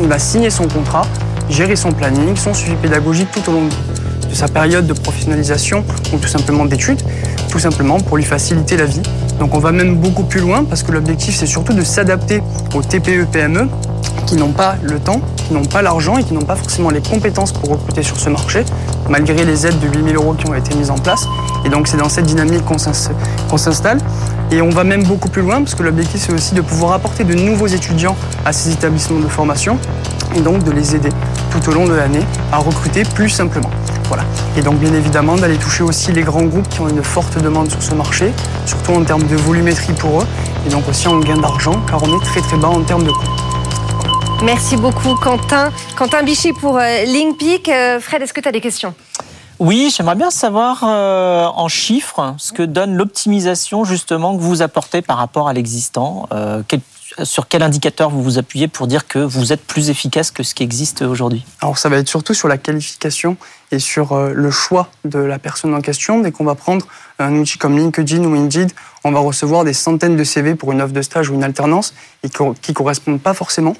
[0.00, 1.06] il va signer son contrat,
[1.48, 6.18] gérer son planning, son suivi pédagogique tout au long de sa période de professionnalisation ou
[6.18, 7.02] tout simplement d'études,
[7.50, 9.02] tout simplement pour lui faciliter la vie.
[9.38, 12.42] Donc on va même beaucoup plus loin parce que l'objectif c'est surtout de s'adapter
[12.74, 13.68] aux TPE-PME
[14.26, 17.00] qui n'ont pas le temps, qui n'ont pas l'argent et qui n'ont pas forcément les
[17.00, 18.64] compétences pour recruter sur ce marché,
[19.08, 21.26] malgré les aides de 8000 euros qui ont été mises en place.
[21.64, 22.78] Et donc c'est dans cette dynamique qu'on
[23.58, 23.98] s'installe.
[24.50, 27.24] Et on va même beaucoup plus loin parce que l'objectif c'est aussi de pouvoir apporter
[27.24, 29.78] de nouveaux étudiants à ces établissements de formation
[30.36, 31.08] et donc de les aider
[31.50, 33.70] tout au long de l'année à recruter plus simplement.
[34.08, 34.24] Voilà.
[34.56, 37.70] Et donc bien évidemment d'aller toucher aussi les grands groupes qui ont une forte demande
[37.70, 38.32] sur ce marché,
[38.66, 40.26] surtout en termes de volumétrie pour eux,
[40.66, 43.10] et donc aussi en gain d'argent, car on est très très bas en termes de
[43.10, 43.43] coûts.
[44.42, 45.72] Merci beaucoup Quentin.
[45.96, 47.68] Quentin Bichy pour euh, LinkPeak.
[47.68, 48.94] Euh, Fred, est-ce que tu as des questions?
[49.58, 55.00] Oui, j'aimerais bien savoir euh, en chiffres ce que donne l'optimisation justement que vous apportez
[55.00, 56.28] par rapport à l'existant.
[56.68, 56.80] quel
[57.22, 60.54] sur quel indicateur vous vous appuyez pour dire que vous êtes plus efficace que ce
[60.54, 61.44] qui existe aujourd'hui?
[61.60, 63.36] Alors ça va être surtout sur la qualification
[63.70, 66.20] et sur euh, le choix de la personne en question.
[66.20, 66.86] Dès qu'on va prendre
[67.18, 68.72] un outil comme LinkedIn ou Indeed,
[69.04, 71.94] on va recevoir des centaines de CV pour une offre de stage ou une alternance
[72.22, 73.76] et qui ne correspondent pas forcément.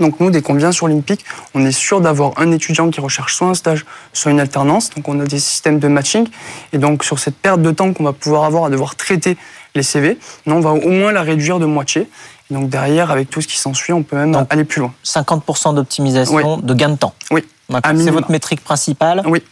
[0.00, 1.20] Donc nous, dès qu'on vient sur LinkedIn,
[1.54, 4.90] on est sûr d'avoir un étudiant qui recherche soit un stage, soit une alternance.
[4.90, 6.26] Donc on a des systèmes de matching.
[6.72, 9.36] Et donc sur cette perte de temps qu'on va pouvoir avoir à devoir traiter
[9.74, 12.08] les CV, on va au moins la réduire de moitié.
[12.50, 14.92] Donc derrière, avec tout ce qui s'ensuit, on peut même aller plus loin.
[15.04, 17.14] 50% d'optimisation de gain de temps.
[17.30, 17.44] Oui.
[17.70, 19.42] C'est votre métrique principale Oui.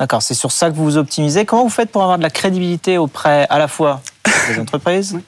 [0.00, 1.44] D'accord, c'est sur ça que vous vous optimisez.
[1.44, 4.00] Comment vous faites pour avoir de la crédibilité auprès à la fois
[4.48, 5.18] des entreprises,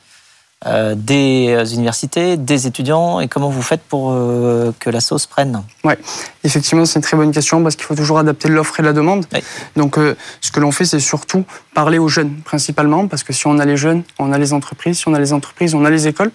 [0.67, 5.63] euh, des universités, des étudiants et comment vous faites pour euh, que la sauce prenne?
[5.83, 5.95] Oui,
[6.45, 9.27] effectivement, c'est une très bonne question parce qu'il faut toujours adapter l'offre et la demande.
[9.75, 11.45] Donc, euh, ce que l'on fait, c'est surtout
[11.75, 14.99] parler aux jeunes principalement parce que si on a les jeunes, on a les entreprises,
[14.99, 16.31] si on a les entreprises, on a les écoles.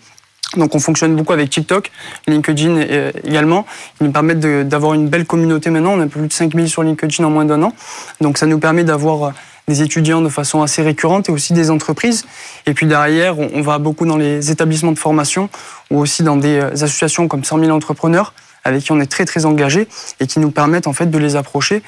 [0.55, 1.91] Donc on fonctionne beaucoup avec TikTok,
[2.25, 2.79] LinkedIn
[3.25, 3.65] également.
[3.99, 5.91] Ils nous permettent d'avoir une belle communauté maintenant.
[5.91, 7.73] On a plus de 5000 sur LinkedIn en moins d'un an.
[8.21, 9.33] Donc ça nous permet d'avoir
[9.67, 12.25] des étudiants de façon assez récurrente et aussi des entreprises.
[12.65, 15.49] Et puis derrière, on va beaucoup dans les établissements de formation
[15.91, 19.25] ou aussi dans des euh, associations comme 100 000 entrepreneurs avec qui on est très
[19.25, 19.89] très engagé
[20.21, 21.83] et qui nous permettent en fait de les approcher.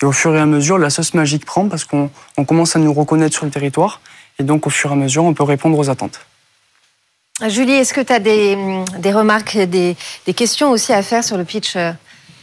[0.00, 2.10] Et au fur et à mesure, la sauce magique prend parce qu'on
[2.46, 4.00] commence à nous reconnaître sur le territoire.
[4.38, 6.20] Et donc au fur et à mesure, on peut répondre aux attentes.
[7.48, 8.56] Julie, est-ce que tu as des,
[8.98, 11.90] des remarques, des, des questions aussi à faire sur le pitch euh,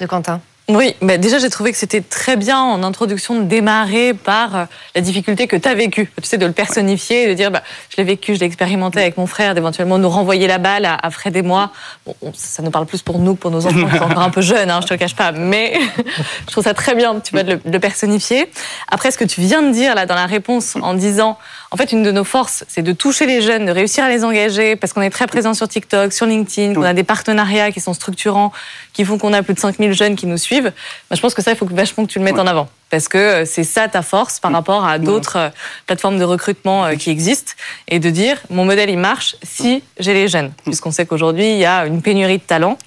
[0.01, 0.41] de Quentin?
[0.69, 4.65] Oui, bah déjà j'ai trouvé que c'était très bien en introduction de démarrer par euh,
[4.95, 6.09] la difficulté que tu as vécue.
[6.21, 9.17] Tu sais, de le personnifier, de dire bah, je l'ai vécu, je l'ai expérimenté avec
[9.17, 11.71] mon frère, d'éventuellement nous renvoyer la balle à, Fred et moi.
[12.05, 14.29] Bon, ça nous parle plus pour nous que pour nos enfants qui sont encore un
[14.29, 15.77] peu jeunes, hein, je te le cache pas, mais
[16.47, 18.49] je trouve ça très bien tu vois, de le, personnifier.
[18.89, 21.37] Après, ce que tu viens de dire là dans la réponse en disant
[21.73, 24.25] en fait, une de nos forces, c'est de toucher les jeunes, de réussir à les
[24.25, 27.79] engager, parce qu'on est très présent sur TikTok, sur LinkedIn, qu'on a des partenariats qui
[27.79, 28.51] sont structurants,
[28.91, 30.50] qui font qu'on a plus de 5000 jeunes qui nous suivent.
[30.59, 30.71] Bah,
[31.11, 32.67] je pense que ça, il faut vachement que tu le mettes en avant.
[32.89, 35.49] Parce que euh, c'est ça ta force par rapport à d'autres euh,
[35.87, 37.53] plateformes de recrutement euh, qui existent.
[37.87, 40.51] Et de dire, mon modèle, il marche si j'ai les jeunes.
[40.65, 42.77] Puisqu'on sait qu'aujourd'hui, il y a une pénurie de talents.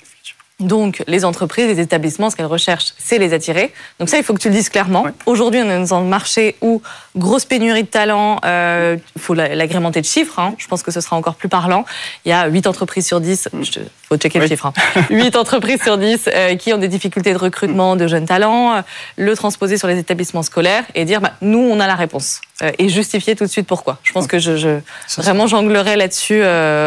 [0.61, 3.73] Donc, les entreprises, les établissements, ce qu'elles recherchent, c'est les attirer.
[3.99, 5.05] Donc ça, il faut que tu le dises clairement.
[5.27, 6.81] Aujourd'hui, on est dans un marché où
[7.17, 10.39] grosse pénurie de talents, il euh, faut l'agrémenter de chiffres.
[10.39, 10.55] Hein.
[10.59, 11.85] Je pense que ce sera encore plus parlant.
[12.25, 14.73] Il y a 8 entreprises sur 10, il faut checker le chiffre, hein.
[15.11, 18.83] 8 entreprises sur 10 euh, qui ont des difficultés de recrutement de jeunes talents, euh,
[19.17, 22.41] le transposer sur les établissements scolaires et dire, bah, nous, on a la réponse.
[22.79, 23.99] Et justifier tout de suite pourquoi.
[24.05, 24.79] Je pense que je, je
[25.19, 26.43] vraiment jonglerai là-dessus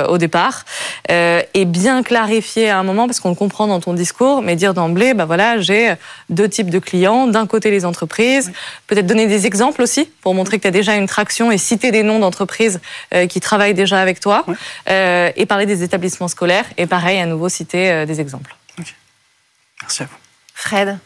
[0.08, 0.66] au départ.
[1.10, 4.74] et bien clarifier à un moment, parce qu'on le comprend dans ton discours, mais dire
[4.74, 5.96] d'emblée, bah voilà, j'ai
[6.30, 7.28] deux types de clients.
[7.28, 8.52] D'un côté, les entreprises.
[8.88, 11.92] Peut-être donner des exemples aussi pour montrer que tu as déjà une traction et citer
[11.92, 12.80] des noms d'entreprises
[13.14, 14.46] euh, qui travaillent déjà avec toi.
[14.90, 16.66] Euh, et parler des établissements scolaires.
[16.78, 18.56] Et pareil, à nouveau, citer euh, des exemples.
[19.82, 20.18] Merci à vous.
[20.54, 20.98] Fred?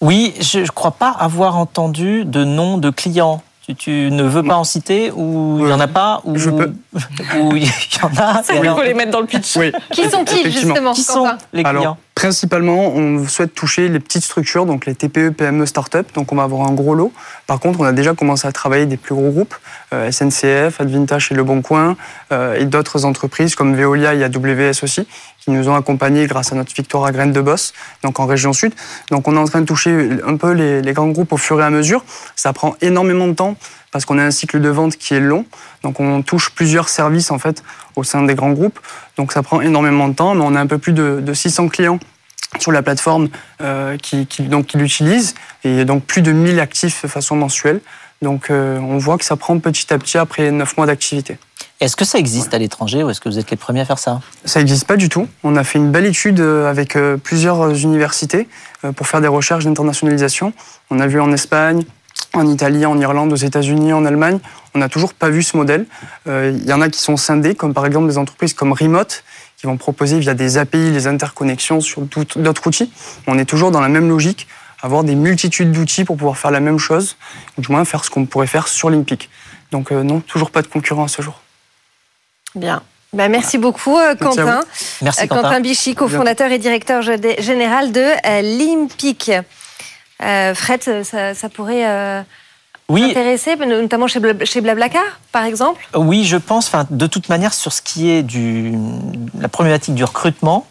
[0.00, 3.42] Oui, je ne crois pas avoir entendu de nom de clients
[3.74, 6.72] tu, ne veux pas en citer ou il n'y en a pas ou je peux
[7.40, 7.70] ou il y
[8.02, 9.72] en a il faut les mettre dans le pitch oui.
[9.90, 14.86] qui sont-ils justement qui sont les clients Principalement, on souhaite toucher les petites structures, donc
[14.86, 16.08] les TPE, PME, start-up.
[16.14, 17.12] Donc, on va avoir un gros lot.
[17.46, 19.54] Par contre, on a déjà commencé à travailler des plus gros groupes,
[19.92, 21.94] euh, SNCF, Advintage et Le Bon Coin,
[22.32, 25.06] euh, et d'autres entreprises comme Veolia et AWS aussi,
[25.40, 28.54] qui nous ont accompagnés grâce à notre victoire à Graines de Boss, donc en région
[28.54, 28.72] sud.
[29.10, 31.60] Donc, on est en train de toucher un peu les, les grands groupes au fur
[31.60, 32.02] et à mesure.
[32.34, 33.56] Ça prend énormément de temps
[33.96, 35.46] parce qu'on a un cycle de vente qui est long.
[35.82, 37.62] Donc on touche plusieurs services en fait
[37.96, 38.78] au sein des grands groupes.
[39.16, 41.98] Donc ça prend énormément de temps, mais on a un peu plus de, 600 clients
[42.58, 43.30] sur la plateforme
[43.62, 47.80] euh, qui, donc, qui l'utilisent et donc plus de 1000 actifs de façon mensuelle.
[48.20, 51.38] Donc euh, on voit que ça prend petit à petit après 9 mois d'activité.
[51.80, 53.98] Est-ce que ça existe à l'étranger ou est-ce que vous êtes les premiers à faire
[53.98, 54.20] ça?
[54.44, 55.26] Ça n'existe pas du tout.
[55.42, 58.46] On a fait une belle étude euh, avec plusieurs universités
[58.94, 60.52] pour faire des recherches d'internationalisation.
[60.90, 61.86] On a vu en Espagne,
[62.36, 64.38] en Italie, en Irlande, aux États-Unis, en Allemagne.
[64.74, 65.86] On n'a toujours pas vu ce modèle.
[66.26, 69.24] Il euh, y en a qui sont scindés, comme par exemple des entreprises comme Remote,
[69.56, 72.92] qui vont proposer via des API les interconnexions sur d'autres outils.
[73.26, 74.46] On est toujours dans la même logique,
[74.82, 77.16] avoir des multitudes d'outils pour pouvoir faire la même chose,
[77.56, 79.30] ou du moins faire ce qu'on pourrait faire sur Limpic.
[79.72, 81.40] Donc euh, non, toujours pas de concurrence à ce jour.
[82.54, 82.82] Bien.
[83.12, 84.60] Ben, merci beaucoup, euh, Quentin.
[85.00, 85.42] Merci, Quentin.
[85.42, 88.04] Quentin Bichy, cofondateur et directeur général de
[88.58, 89.30] Limpic.
[90.22, 92.22] Euh, Fred, ça, pourrait euh,
[92.88, 93.04] oui.
[93.10, 95.86] intéresser, notamment chez, Blablacar, par exemple?
[95.94, 96.68] Oui, je pense.
[96.68, 98.74] Enfin, de toute manière, sur ce qui est du
[99.38, 100.66] la problématique du recrutement.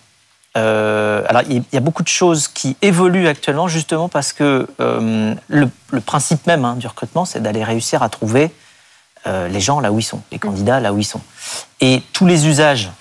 [0.58, 6.00] Euh, alors, il y a beaucoup de choses qui évoluent actuellement, justement parce que le,
[6.06, 8.52] principe même hein, du recrutement, c'est d'aller réussir à trouver
[9.26, 11.22] les gens là où ils sont, les candidats là où ils sont.
[11.82, 12.92] Et tous les usages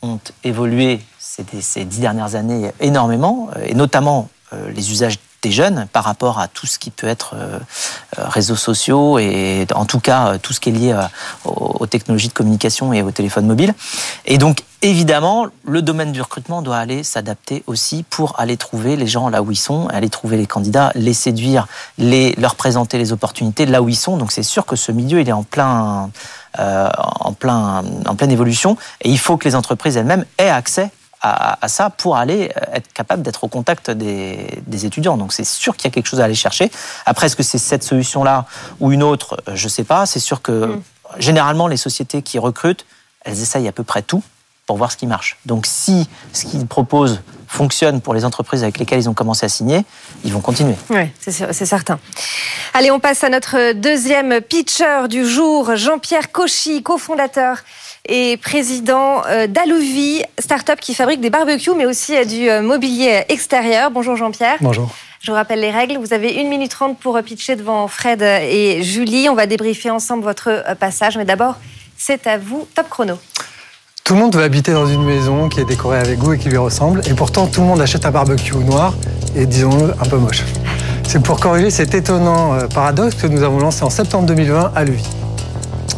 [0.00, 6.04] ont évolué ces, ces dix dernières années énormément, et notamment les usages des jeunes par
[6.04, 7.58] rapport à tout ce qui peut être euh,
[8.18, 10.96] euh, réseaux sociaux et en tout cas euh, tout ce qui est lié
[11.44, 13.74] aux, technologies de communication et au téléphone mobile.
[14.24, 19.06] Et donc évidemment, le domaine du recrutement doit aller s'adapter aussi pour aller trouver les
[19.06, 21.66] gens là où ils sont, aller trouver les candidats, les séduire,
[21.98, 24.16] les, leur présenter les opportunités là où ils sont.
[24.16, 26.10] Donc c'est sûr que ce milieu il est en plein,
[26.58, 30.90] en plein, en pleine évolution et il faut que les entreprises elles-mêmes aient accès
[31.22, 35.16] à, ça pour aller euh, être capable d'être au contact des, étudiants.
[35.16, 36.70] Donc c'est sûr qu'il y a quelque chose à aller chercher.
[37.06, 38.46] Après, est-ce que c'est cette solution-là
[38.80, 40.06] ou une autre Je ne sais pas.
[40.06, 40.82] C'est sûr que mm.
[41.18, 42.86] généralement, les sociétés qui recrutent
[43.24, 44.22] elles essayent à peu près tout
[44.66, 45.38] pour voir ce qui marche.
[45.46, 47.20] Donc si ce qu'ils proposent
[47.52, 49.84] fonctionne pour les entreprises avec lesquelles ils ont commencé à signer,
[50.24, 50.74] ils vont continuer.
[50.90, 51.98] Oui, c'est certain.
[52.74, 57.58] Allez, on passe à notre deuxième pitcher du jour, Jean-Pierre Cauchy, cofondateur
[58.08, 63.24] et président euh, d'Alouvi, start-up qui fabrique des barbecues, mais aussi euh, du euh, mobilier
[63.28, 63.90] extérieur.
[63.90, 64.56] Bonjour Jean-Pierre.
[64.60, 64.90] Bonjour.
[65.20, 65.98] Je vous rappelle les règles.
[65.98, 69.28] Vous avez une minute trente pour pitcher devant Fred et Julie.
[69.28, 71.16] On va débriefer ensemble votre passage.
[71.16, 71.58] Mais d'abord,
[71.96, 72.66] c'est à vous.
[72.74, 73.18] Top chrono.
[74.04, 76.48] Tout le monde veut habiter dans une maison qui est décorée avec goût et qui
[76.48, 77.02] lui ressemble.
[77.08, 78.94] Et pourtant, tout le monde achète un barbecue noir
[79.36, 80.44] et, disons-le, un peu moche.
[81.06, 85.08] C'est pour corriger cet étonnant paradoxe que nous avons lancé en septembre 2020 à Levis.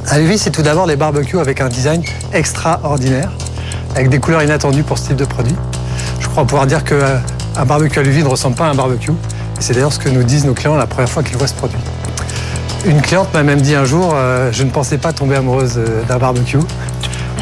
[0.07, 2.03] À c'est tout d'abord des barbecues avec un design
[2.35, 3.31] extraordinaire,
[3.95, 5.57] avec des couleurs inattendues pour ce type de produit.
[6.21, 9.13] Je crois pouvoir dire qu'un euh, barbecue à Levis ne ressemble pas à un barbecue.
[9.61, 11.79] c'est d'ailleurs ce que nous disent nos clients la première fois qu'ils voient ce produit.
[12.85, 16.03] Une cliente m'a même dit un jour euh, Je ne pensais pas tomber amoureuse euh,
[16.07, 16.59] d'un barbecue.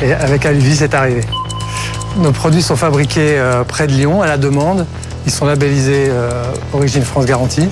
[0.02, 1.22] Et avec Aluvi, c'est arrivé.
[2.18, 4.84] Nos produits sont fabriqués près de Lyon à la demande.
[5.26, 6.10] Ils sont labellisés
[6.72, 7.68] Origine France Garantie.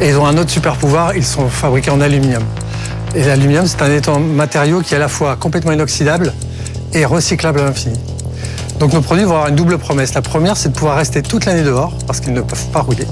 [0.00, 2.42] Et ils ont un autre super pouvoir ils sont fabriqués en aluminium.
[3.14, 6.32] Et l'aluminium, c'est un matériau qui est à la fois complètement inoxydable
[6.92, 7.98] et recyclable à l'infini.
[8.78, 10.14] Donc nos produits vont avoir une double promesse.
[10.14, 13.06] La première, c'est de pouvoir rester toute l'année dehors parce qu'ils ne peuvent pas rouiller.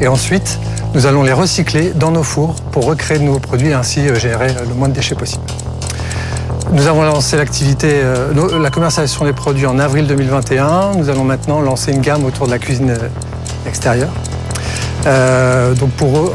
[0.00, 0.58] Et ensuite,
[0.94, 4.14] nous allons les recycler dans nos fours pour recréer de nouveaux produits et ainsi euh,
[4.14, 5.42] générer le moins de déchets possible.
[6.72, 10.92] Nous avons lancé l'activité, euh, la commercialisation des produits en avril 2021.
[10.96, 14.10] Nous allons maintenant lancer une gamme autour de la cuisine euh, extérieure.
[15.78, 16.32] donc pour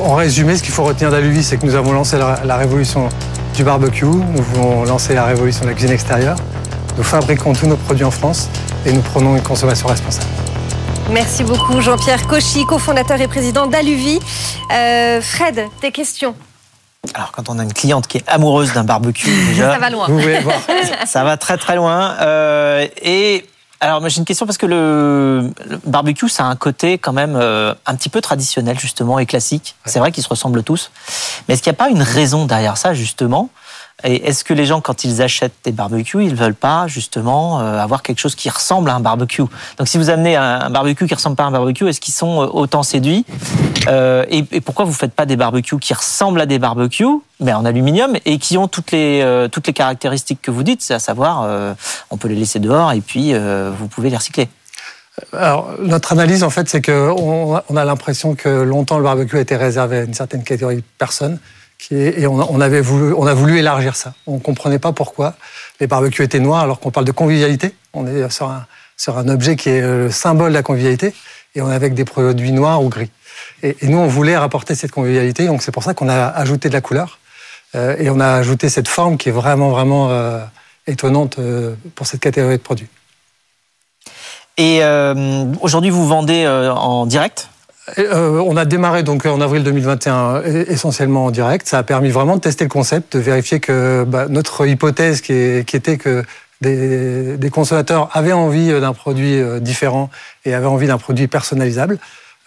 [0.00, 3.08] en résumé, ce qu'il faut retenir d'Aluvi, c'est que nous avons lancé la, révolution
[3.54, 6.36] du barbecue, nous voulons lancer la révolution de la cuisine extérieure.
[6.96, 8.48] Nous fabriquons tous nos produits en France
[8.84, 10.30] et nous prenons une consommation responsable.
[11.10, 14.18] Merci beaucoup Jean-Pierre Cauchy, cofondateur et président d'Aluvi.
[14.72, 16.34] Euh, Fred, tes questions
[17.14, 20.06] alors, quand on a une cliente qui est amoureuse d'un barbecue, déjà, ça va loin.
[20.08, 20.60] Vous voir.
[21.06, 22.16] ça va très très loin.
[22.20, 23.44] Euh, et
[23.80, 25.50] alors, moi, j'ai une question parce que le,
[25.86, 29.76] barbecue, ça a un côté quand même euh, un petit peu traditionnel, justement, et classique.
[29.84, 30.90] C'est vrai qu'ils se ressemblent tous.
[31.46, 33.50] Mais est-ce qu'il n'y a pas une raison derrière ça, justement
[34.04, 37.80] et est-ce que les gens, quand ils achètent des barbecues, ils veulent pas justement euh,
[37.80, 39.42] avoir quelque chose qui ressemble à un barbecue?
[39.76, 42.42] Donc, si vous amenez un barbecue qui ressemble pas à un barbecue, est-ce qu'ils sont
[42.42, 43.26] euh, autant séduits?
[43.88, 47.06] Euh, et, pourquoi vous faites pas des barbecues qui ressemblent à des barbecues,
[47.40, 50.94] mais en aluminium et qui ont toutes les toutes les caractéristiques que vous dites, c'est
[50.94, 51.48] à savoir,
[52.10, 54.48] on peut les laisser dehors et puis vous pouvez les recycler?
[55.32, 59.40] Alors, notre analyse, en fait, c'est qu'on on a l'impression que longtemps le barbecue a
[59.40, 61.38] été réservé à une certaine catégorie de personnes
[61.90, 64.12] et on, avait voulu, on a voulu élargir ça.
[64.26, 65.34] On ne comprenait pas pourquoi
[65.80, 67.74] les barbecues étaient noirs alors qu'on parle de convivialité.
[67.94, 71.14] On est sur un, objet qui est le symbole de la convivialité
[71.54, 73.10] et on est avec des produits noirs ou gris.
[73.62, 76.74] Et, nous, on voulait rapporter cette convivialité, donc c'est pour ça qu'on a ajouté de
[76.74, 77.18] la couleur
[77.74, 80.44] euh, et on a ajouté cette forme qui est vraiment, vraiment euh,
[80.86, 82.88] étonnante euh, pour cette catégorie de produits.
[84.56, 84.80] Et
[85.60, 87.48] aujourd'hui, vous vendez en direct?
[87.98, 91.68] Euh, on a démarré donc en avril 2021 essentiellement en direct.
[91.68, 95.32] Ça a permis vraiment de tester le concept, de vérifier que bah, notre hypothèse qui,
[95.32, 96.24] était que
[96.60, 100.10] des, consommateurs avaient envie d'un produit euh, différent
[100.44, 101.98] et avaient envie d'un produit personnalisable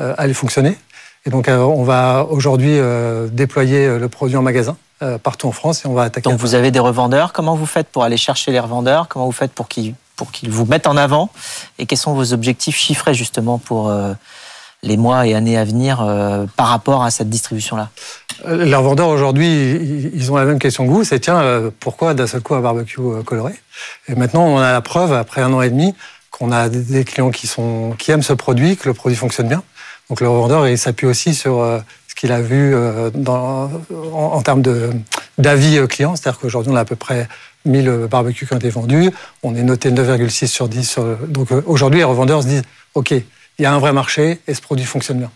[0.01, 0.77] euh, allait fonctionner.
[1.25, 2.79] Et donc on va aujourd'hui
[3.31, 4.75] déployer le produit en magasin
[5.21, 6.27] partout en France et on va attaquer.
[6.27, 7.31] Donc vous avez des revendeurs.
[7.31, 9.07] Comment vous faites pour aller chercher les revendeurs?
[9.07, 11.29] Comment vous faites pour qu'ils pour qu'ils vous mettent en avant?
[11.77, 13.93] Et quels sont vos objectifs chiffrés justement pour
[14.83, 17.89] les mois et années à venir euh, par rapport à cette distribution-là
[18.47, 22.13] euh, Les revendeurs aujourd'hui, ils ont la même question que vous, c'est tiens, euh, pourquoi
[22.13, 23.53] d'un seul coup un barbecue coloré?
[24.07, 25.93] Et maintenant, on a la preuve, après un an et demi,
[26.31, 29.61] qu'on a des clients qui, sont, qui aiment ce produit, que le produit fonctionne bien.
[30.09, 31.63] Donc le revendeur, il s'appuie aussi sur
[32.07, 32.75] ce qu'il a vu
[33.27, 34.63] en, termes
[35.37, 37.27] d'avis clients, c'est-à-dire qu'aujourd'hui, on a à peu près
[37.65, 39.11] 1000 barbecues qui ont été vendus,
[39.43, 40.89] on est noté 9,6 sur 10.
[40.89, 42.63] Sur, donc aujourd'hui, les revendeurs se disent,
[42.95, 43.13] OK,
[43.61, 45.29] il y a un vrai marché et ce produit fonctionne bien.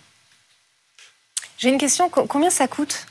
[1.60, 3.06] J'ai une question, combien ça coûte?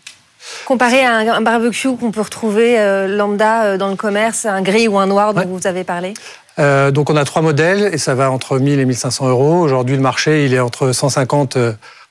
[0.67, 4.89] Comparé à un barbecue qu'on peut retrouver euh, lambda euh, dans le commerce, un gris
[4.89, 6.15] ou un noir dont vous avez parlé?
[6.59, 9.61] Euh, donc on a trois modèles et ça va entre 1000 et 1500 euros.
[9.61, 11.59] Aujourd'hui le marché il est entre 150,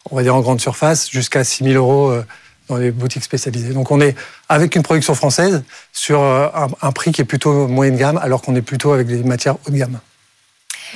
[0.10, 2.14] on va dire en grande surface, jusqu'à 6000 euros
[2.70, 3.74] dans les boutiques spécialisées.
[3.74, 4.16] Donc on est
[4.48, 8.56] avec une production française sur un, un prix qui est plutôt moyenne gamme alors qu'on
[8.56, 10.00] est plutôt avec des matières haut de gamme.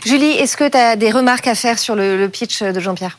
[0.06, 3.18] Julie, est-ce que tu as des remarques à faire sur le, pitch de Jean-Pierre?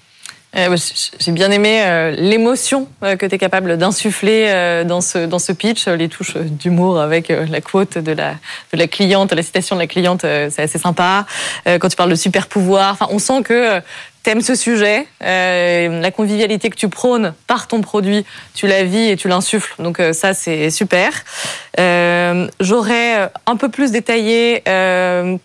[0.56, 0.76] Euh,
[1.18, 5.52] J'ai bien aimé euh, l'émotion euh, que tu es capable d'insuffler dans, ce, dans ce
[5.52, 8.32] pitch, les touches d'humour avec la quote de la,
[8.72, 11.26] de la cliente, la citation de la cliente, c'est assez sympa.
[11.66, 13.80] Quand tu parles de super pouvoir, on sent que
[14.28, 19.08] t'aimes ce sujet, euh, la convivialité que tu prônes par ton produit, tu la vis
[19.08, 19.74] et tu l'insuffles.
[19.78, 21.12] Donc euh, ça, c'est super.
[21.80, 24.62] Euh, J'aurais un peu plus détaillé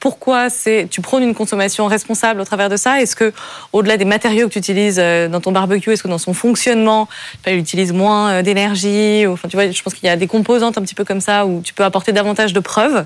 [0.02, 3.02] pourquoi c'est tu prônes une consommation responsable au travers de ça.
[3.02, 3.32] Est-ce que
[3.72, 7.08] au-delà des matériaux que tu utilises dans ton barbecue, est-ce que dans son fonctionnement,
[7.48, 10.82] il utilise moins d'énergie Enfin, tu vois, je pense qu'il y a des composantes un
[10.82, 13.06] petit peu comme ça où tu peux apporter davantage de preuves.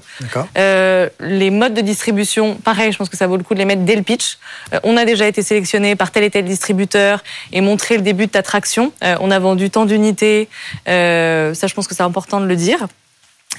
[0.55, 3.83] Les modes de distribution, pareil, je pense que ça vaut le coup de les mettre
[3.83, 4.39] dès le pitch.
[4.83, 5.43] On a déjà été
[5.97, 8.91] par tel et tel distributeur et montrer le début de ta traction.
[9.03, 10.47] Euh, on a vendu tant d'unités.
[10.87, 12.87] Euh, ça, je pense que c'est important de le dire.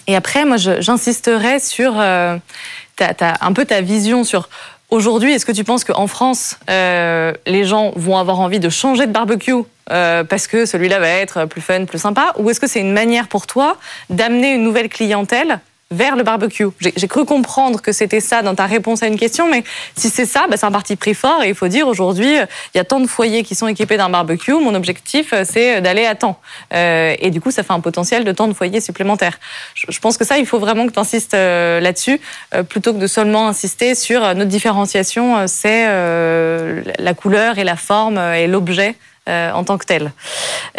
[0.07, 4.49] Et après, moi, j'insisterai sur ta, un peu ta vision sur
[4.91, 9.07] Aujourd'hui, est-ce que tu penses qu'en France, euh, les gens vont avoir envie de changer
[9.07, 9.53] de barbecue
[9.91, 12.33] euh, parce que celui-là va être plus fun, plus sympa?
[12.39, 13.77] Ou est-ce que c'est une manière pour toi
[14.09, 15.61] d'amener une nouvelle clientèle
[15.91, 16.67] vers le barbecue.
[16.81, 19.65] J'ai cru comprendre que c'était ça dans ta réponse à une question, mais
[19.97, 22.35] si c'est ça, bah, c'est un parti pris fort et il faut dire aujourd'hui,
[22.75, 26.05] il y a tant de foyers qui sont équipés d'un barbecue, mon objectif c'est d'aller
[26.05, 26.41] à temps.
[26.75, 29.39] Euh, et du coup, ça fait un potentiel de tant de foyers supplémentaires.
[29.75, 32.21] Je, pense que ça, il faut vraiment que tu insistes euh, là-dessus,
[32.55, 38.19] euh, plutôt que de seulement insister sur notre différenciation, c'est la couleur et la forme
[38.19, 38.95] et l'objet
[39.29, 40.13] euh, en tant que tel.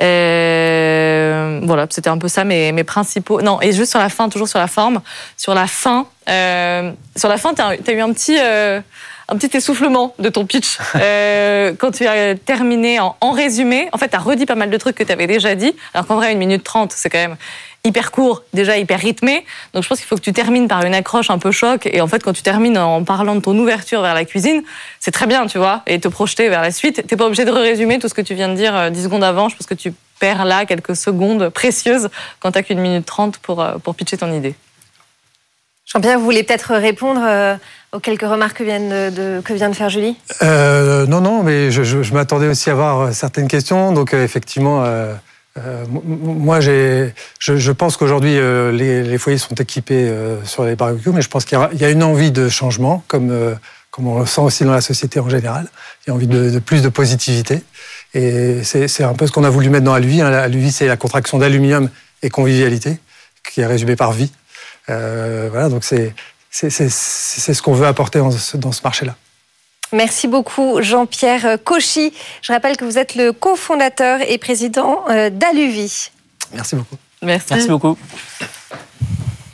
[0.02, 3.42] Euh, voilà, c'était un peu ça mes, mes, principaux.
[3.42, 5.02] Non, et juste sur la fin, toujours sur la forme,
[5.38, 8.38] sur la fin, euh, sur la fin, tu as, as, eu un petit
[9.30, 13.90] un petit essoufflement de ton pitch euh, quand tu as terminé en, en résumé.
[13.94, 16.08] En fait, tu as redit pas mal de trucs que tu avais déjà dit, alors
[16.08, 17.38] qu'en vrai, une minute trente, c'est quand même
[17.84, 19.46] hyper court, déjà hyper rythmé.
[19.74, 21.86] Donc je pense qu'il faut que tu termines par une accroche un peu choc.
[21.86, 24.64] Et en fait, quand tu termines en parlant de ton ouverture vers la cuisine,
[25.00, 27.06] c'est très bien, tu vois, et te projeter vers la suite.
[27.08, 29.24] T'es pas obligé de résumer tout ce que tu viens de dire 10 euh, secondes
[29.24, 29.50] avant.
[29.50, 32.10] Je pense que tu perds là quelques secondes précieuses
[32.40, 34.56] quand t'as qu'une minute trente pour, euh, pour pitcher ton idée.
[35.92, 37.56] Jean-Pierre, vous voulez peut-être répondre euh,
[37.94, 40.16] aux quelques remarques que vient de, que vient de faire Julie?
[40.44, 43.92] Euh, Non, non, mais je, je, je m'attendais aussi à avoir certaines questions.
[43.92, 45.16] Donc, euh, effectivement, euh,
[45.66, 51.22] euh, moi, je, pense qu'aujourd'hui, euh, les, foyers sont équipés euh, sur les barbecues, mais
[51.22, 53.58] je pense qu'il y, a une envie de changement, comme,
[53.92, 55.68] comme on le sent aussi dans la société en général.
[56.06, 57.62] Il y a envie de, plus de positivité.
[58.14, 60.22] Et c'est un peu ce qu'on a voulu mettre dans Aluvi.
[60.22, 60.32] Hein.
[60.32, 61.90] Aluvi, c'est la contraction d'aluminium
[62.22, 62.98] et convivialité,
[63.50, 64.32] qui est résumée par vie.
[64.88, 66.14] voilà, donc c'est
[66.52, 69.16] ce qu'on veut apporter dans ce marché-là.
[69.92, 72.14] Merci beaucoup Jean-Pierre Cauchy.
[72.42, 76.12] Je rappelle que vous êtes le cofondateur et président euh, d'Aluvi.
[76.54, 76.96] Merci beaucoup.
[77.22, 77.48] Merci.
[77.52, 77.98] Merci beaucoup.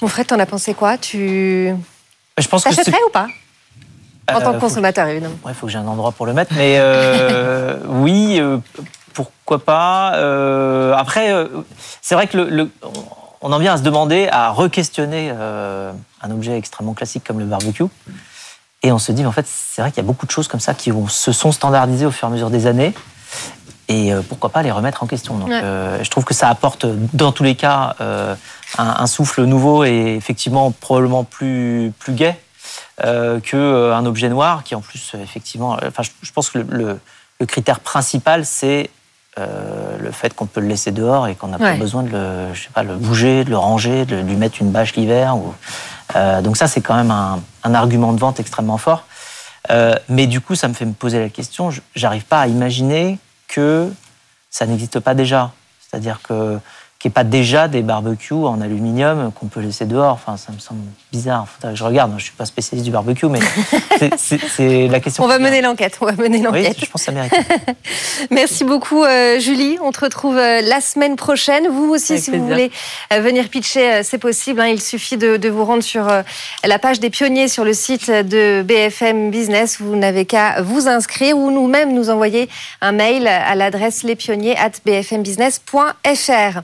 [0.02, 0.98] Mon frère, t'en as pensé quoi?
[0.98, 1.74] Tu
[2.38, 3.28] je pense T'achèterais ou pas?
[4.30, 5.36] En tant que euh, consommateur, évidemment.
[5.48, 8.58] Il faut que j'ai un endroit pour le mettre, mais euh, oui, euh,
[9.14, 10.16] pourquoi pas.
[10.16, 11.32] Euh, après,
[12.02, 12.72] c'est vrai que le, le,
[13.42, 17.86] on en vient à se demander, à re-questionner un objet extrêmement classique comme le barbecue.
[18.86, 20.60] Et on se dit, en fait, c'est vrai qu'il y a beaucoup de choses comme
[20.60, 22.94] ça qui se sont standardisées au fur et à mesure des années.
[23.88, 25.38] Et euh, pourquoi pas les remettre en question.
[25.38, 25.60] Donc, ouais.
[25.64, 28.36] euh, je trouve que ça apporte, dans tous les cas, euh,
[28.78, 32.36] un, un, souffle nouveau et effectivement probablement plus, plus gai
[32.98, 37.00] qu'un objet noir qui, en plus, effectivement, enfin, je, je pense que le, le,
[37.40, 38.92] le critère principal, c'est
[39.38, 41.74] euh, le fait qu'on peut le laisser dehors et qu'on n'a ouais.
[41.74, 44.62] pas besoin de le, je sais pas, le bouger, de le ranger, de lui mettre
[44.62, 45.36] une bâche l'hiver.
[45.36, 45.54] Ou...
[46.16, 49.04] Euh, donc ça, c'est quand même un, argument de vente extrêmement fort.
[49.72, 53.18] Euh, mais du coup, ça me fait me poser la question, j'arrive pas à imaginer
[53.48, 53.92] que
[54.50, 55.52] ça n'existe pas déjà.
[55.80, 56.60] C'est-à-dire que
[57.06, 60.14] qu'il n'y ait pas déjà des barbecues en aluminium qu'on peut laisser dehors.
[60.14, 60.82] Enfin, ça me semble
[61.12, 61.46] bizarre.
[61.76, 63.38] je regarde, je ne suis pas spécialiste du barbecue, mais
[64.18, 65.24] c'est la question.
[65.24, 66.00] On va mener l'enquête.
[66.02, 66.78] On va mener l'enquête.
[66.80, 67.32] Oui, je pense que ça mérite.
[68.32, 69.78] Merci beaucoup, euh, Julie.
[69.84, 71.68] On te retrouve euh, la semaine prochaine.
[71.68, 72.48] Vous aussi, Avec si plaisir.
[72.48, 72.72] vous voulez
[73.14, 74.60] euh, venir pitcher, c'est possible.
[74.62, 74.70] Hein.
[74.70, 76.24] Il suffit de, de, vous rendre sur euh,
[76.64, 79.78] la page des pionniers sur le site de BFM Business.
[79.80, 82.50] Vous n'avez qu'à vous inscrire ou nous-mêmes nous envoyer
[82.82, 86.62] un mail à l'adresse lespionniers@bfmbusiness.fr.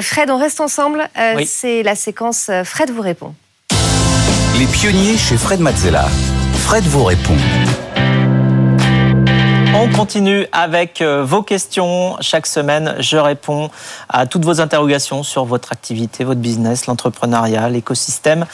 [0.00, 1.08] Fred, on reste ensemble.
[1.18, 1.46] Euh, oui.
[1.46, 3.34] C'est la séquence euh, Fred vous répond.
[4.58, 6.06] Les pionniers chez Fred Mazzella.
[6.54, 7.36] Fred vous répond.
[9.74, 12.16] On continue avec euh, vos questions.
[12.20, 13.70] Chaque semaine, je réponds
[14.08, 18.44] à toutes vos interrogations sur votre activité, votre business, l'entrepreneuriat, l'écosystème,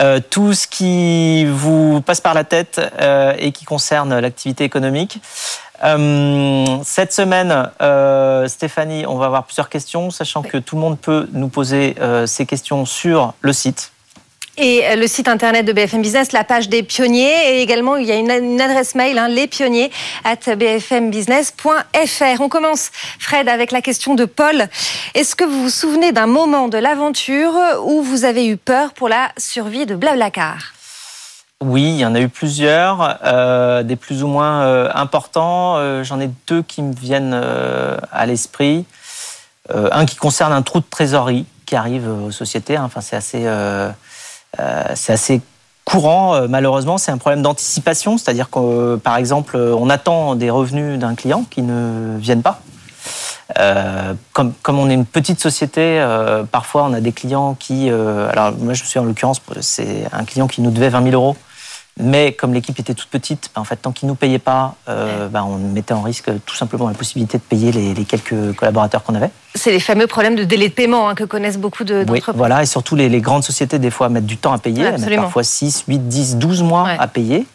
[0.00, 5.22] euh, tout ce qui vous passe par la tête euh, et qui concerne l'activité économique.
[5.82, 10.98] Euh, cette semaine, euh, Stéphanie, on va avoir plusieurs questions, sachant que tout le monde
[10.98, 13.90] peut nous poser euh, ces questions sur le site.
[14.56, 18.12] Et le site internet de BFM Business, la page des pionniers, et également il y
[18.12, 19.90] a une, une adresse mail, hein, lespionniers
[20.22, 22.40] at bfmbusiness.fr.
[22.40, 24.68] On commence, Fred, avec la question de Paul.
[25.14, 27.52] Est-ce que vous vous souvenez d'un moment de l'aventure
[27.84, 30.73] où vous avez eu peur pour la survie de Blablacar?
[31.62, 35.76] Oui, il y en a eu plusieurs, euh, des plus ou moins euh, importants.
[35.76, 38.84] Euh, J'en ai deux qui me viennent à l'esprit.
[39.72, 42.76] Un qui concerne un trou de trésorerie qui arrive aux sociétés.
[43.00, 43.48] c'est assez,
[44.94, 45.40] c'est assez
[45.86, 46.46] courant.
[46.48, 51.46] malheureusement, c'est un problème d'anticipation, c'est-à-dire que, par exemple, on attend des revenus d'un client
[51.50, 52.60] qui ne viennent pas.
[53.58, 57.90] Euh, comme, comme on est une petite société, euh, parfois on a des clients qui.
[57.90, 61.02] euh, alors, moi, je me suis en l'occurrence, c'est un client qui nous devait 20
[61.10, 61.36] 000 euros.
[62.00, 65.44] Mais comme l'équipe était toute petite, ben, en fait, tant qu'ils nous payaient pas, ben,
[65.44, 69.14] on mettait en risque tout simplement la possibilité de payer les, les quelques collaborateurs qu'on
[69.14, 69.30] avait.
[69.54, 72.34] C'est les fameux problèmes de délai de paiement hein, que connaissent beaucoup de- Oui, d'entreprises.
[72.36, 74.92] voilà, et surtout les, les grandes sociétés, des fois, mettent du temps à payer, Ouais,
[74.96, 76.96] elles mettent parfois 6, 8, 10, 12 mois Ouais.
[76.98, 77.46] à payer.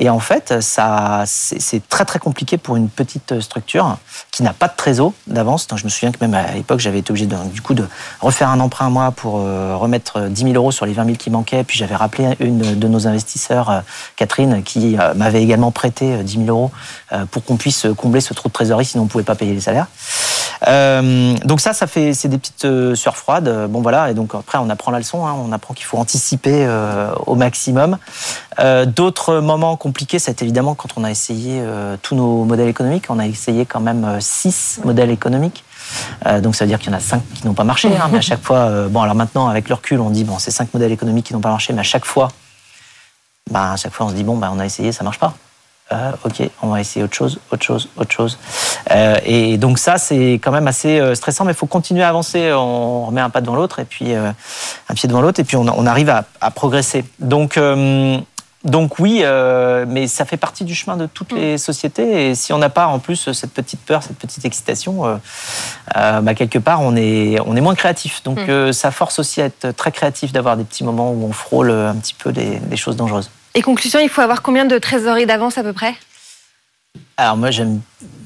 [0.00, 3.96] Et en fait, ça, c'est très très compliqué pour une petite structure
[4.30, 5.66] qui n'a pas de trésor d'avance.
[5.74, 7.84] Je me souviens que même à l'époque, j'avais été obligé de, du coup de
[8.20, 11.30] refaire un emprunt moi pour euh, remettre 10 000 euros sur les 20 000 qui
[11.30, 11.64] manquaient.
[11.64, 13.80] Puis j'avais rappelé une de nos investisseurs, euh,
[14.14, 16.70] Catherine, qui euh, m'avait également prêté euh, 10 000 euros
[17.12, 19.52] euh, pour qu'on puisse combler ce trou de trésorerie, sinon on ne pouvait pas payer
[19.52, 19.88] les salaires.
[20.66, 23.48] Euh, donc ça, ça fait, c'est des petites euh, sueurs froides.
[23.48, 25.26] Euh, Bon voilà, et donc après on apprend la leçon.
[25.26, 25.34] hein.
[25.38, 27.98] on apprend qu'il faut anticiper euh, au maximum.
[28.60, 33.06] Euh, D'autres moments compliqués, c'est évidemment quand on a essayé euh, tous nos modèles économiques.
[33.08, 35.64] On a essayé quand même euh, six modèles économiques.
[36.26, 37.88] Euh, donc ça veut dire qu'il y en a cinq qui n'ont pas marché.
[37.96, 40.50] hein, mais à chaque fois, bon alors maintenant avec le recul, on dit bon c'est
[40.50, 42.28] cinq modèles économiques qui n'ont pas marché, mais à chaque fois,
[43.50, 45.32] bah, à chaque fois on se dit bon bah on a essayé, ça marche pas.
[46.22, 48.38] Ok, on va essayer autre chose, autre chose, autre chose.
[49.24, 52.52] Et donc ça, c'est quand même assez stressant, mais il faut continuer à avancer.
[52.52, 55.86] On remet un pas devant l'autre et puis un pied devant l'autre, et puis on,
[55.86, 57.06] arrive à, à progresser.
[57.20, 57.58] Donc,
[58.64, 62.30] donc oui, euh, mais ça fait partie du chemin de toutes les sociétés.
[62.30, 65.16] Et si on n'a pas en plus cette petite peur, cette petite excitation, euh,
[65.96, 68.22] euh, bah, quelque part on est, on est moins créatif.
[68.24, 68.72] Donc Mm.
[68.72, 71.94] ça force aussi à être très créatif, d'avoir des petits moments où on frôle un
[71.94, 73.30] petit peu des, choses dangereuses.
[73.54, 75.94] Et conclusion, il faut avoir combien de trésorerie d'avance à peu près?
[77.16, 77.80] Alors moi, j'aime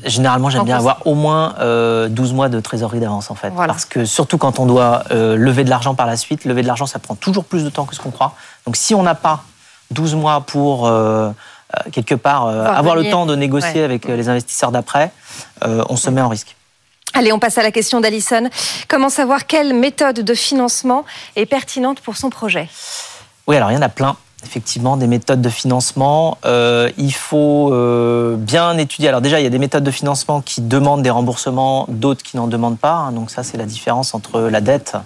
[0.05, 3.51] généralement j'aime En bien avoir au moins euh, 12 mois de trésorerie d'avance en fait,
[3.51, 3.72] Voilà.
[3.72, 6.66] parce que surtout quand on doit euh, lever de l'argent par la suite, lever de
[6.66, 8.35] l'argent ça prend toujours plus de temps que ce qu'on croit.
[8.66, 9.45] Donc si on n'a pas
[9.93, 10.90] 12 mois pour euh,
[11.76, 13.84] euh, quelque part euh, Voir avoir le temps de négocier Ouais.
[13.84, 15.12] avec les investisseurs d'après,
[15.64, 16.57] on se met en risque.
[17.14, 18.49] Allez, on passe à la question d'Alison.
[18.88, 21.05] Comment savoir quelle méthode de financement
[21.36, 22.68] est pertinente pour son projet?
[23.47, 24.16] Oui, alors il y en a plein.
[24.45, 26.36] Effectivement, des méthodes de financement.
[26.45, 29.09] Euh, il faut euh, bien étudier.
[29.09, 32.36] Alors déjà, il y a des méthodes de financement qui demandent des remboursements, d'autres qui
[32.36, 32.95] n'en demandent pas.
[32.95, 33.12] hein.
[33.12, 34.97] Donc ça, c'est la différence entre la dette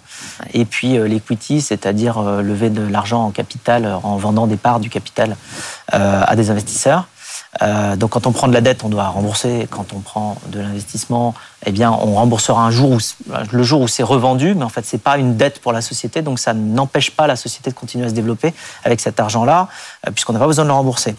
[0.55, 4.91] et puis euh, l'equity, c'est-à-dire lever de l'argent en capital en vendant des parts du
[4.91, 5.37] capital
[5.95, 7.07] euh, à des investisseurs.
[7.63, 9.67] Euh, donc quand on prend de la dette, on doit rembourser.
[9.71, 11.35] Quand on prend de l'investissement,
[11.65, 12.99] eh bien, on remboursera un jour
[13.53, 14.55] le jour où c'est revendu.
[14.55, 17.37] Mais en fait, c'est pas une dette pour la société, donc ça n'empêche pas la
[17.37, 18.55] société de continuer à se développer
[18.85, 19.69] avec cet argent-là,
[20.07, 21.17] euh, puisqu'on n'a pas besoin de le rembourser.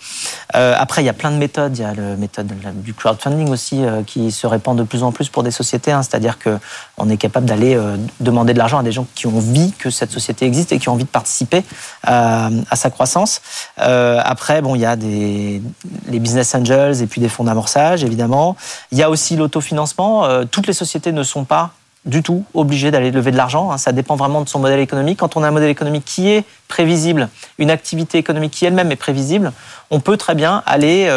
[0.56, 1.78] Euh, après, il y a plein de méthodes.
[1.78, 5.30] Il y a la méthode du crowdfunding aussi qui se répand de plus en plus
[5.30, 5.92] pour des sociétés.
[5.92, 6.04] hein.
[6.04, 6.58] C'est-à-dire que
[6.98, 7.80] on est capable d'aller
[8.20, 10.90] demander de l'argent à des gens qui ont envie que cette société existe et qui
[10.90, 11.64] ont envie de participer
[12.04, 13.42] à, sa croissance.
[13.78, 15.62] Après, bon, il y a des
[16.08, 18.58] les business angels et puis des fonds d'amorçage, évidemment.
[18.92, 20.26] Il y a aussi l'autofinancement.
[20.26, 21.72] Euh, toutes les sociétés ne sont pas
[22.04, 23.72] du tout obligées d'aller lever de l'argent.
[23.72, 23.78] hein.
[23.78, 25.20] Ça dépend vraiment de son modèle économique.
[25.20, 28.98] Quand on a un modèle économique qui est prévisible, une activité économique qui elle-même est
[28.98, 29.54] prévisible,
[29.90, 31.10] on peut très bien aller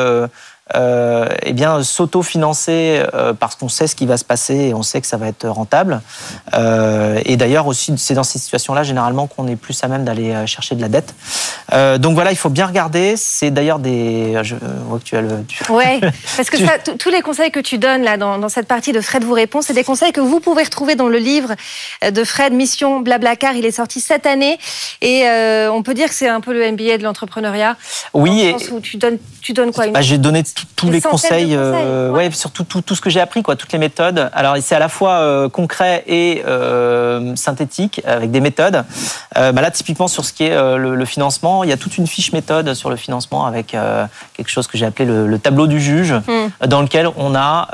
[0.77, 4.83] euh, eh bien s'auto-financer euh, parce qu'on sait ce qui va se passer et on
[4.83, 6.01] sait que ça va être rentable.
[6.55, 10.33] Euh, et d'ailleurs aussi, c'est dans ces situations-là généralement qu'on est plus à même d'aller
[10.33, 11.15] euh, chercher de la dette.
[12.01, 13.15] Donc voilà, il faut bien regarder.
[13.17, 14.39] C'est d'ailleurs des.
[14.43, 14.57] Je
[14.87, 15.45] vois que tu as le.
[15.69, 16.01] Ouais,
[16.37, 19.01] parce que ça, tous les conseils que tu donnes là dans, dans cette partie de
[19.01, 21.55] Fred vous répond, c'est des conseils que vous pouvez retrouver dans le livre
[22.09, 23.55] de Fred Mission Blablacar.
[23.55, 24.59] Il est sorti cette année
[25.01, 25.25] et
[25.71, 27.77] on peut dire que c'est un peu le MBA de l'entrepreneuriat.
[28.15, 29.93] Oui, dans et, le sens où tu donnes, tu donnes quoi une...
[29.93, 30.43] Bah, j'ai donné
[30.77, 32.31] tous les conseils, conseils, euh, ouais.
[32.31, 34.31] surtout tout, tout ce que j'ai appris, quoi, toutes les méthodes.
[34.33, 38.85] Alors c'est à la fois euh, concret et euh, synthétique avec des méthodes.
[39.35, 42.07] Bah là, typiquement sur ce qui est le, le financement, il y a toute une
[42.07, 43.69] fiche méthode sur le financement avec
[44.35, 46.67] quelque chose que j'ai appelé le, le tableau du juge, Hmm.
[46.67, 47.69] dans lequel on a,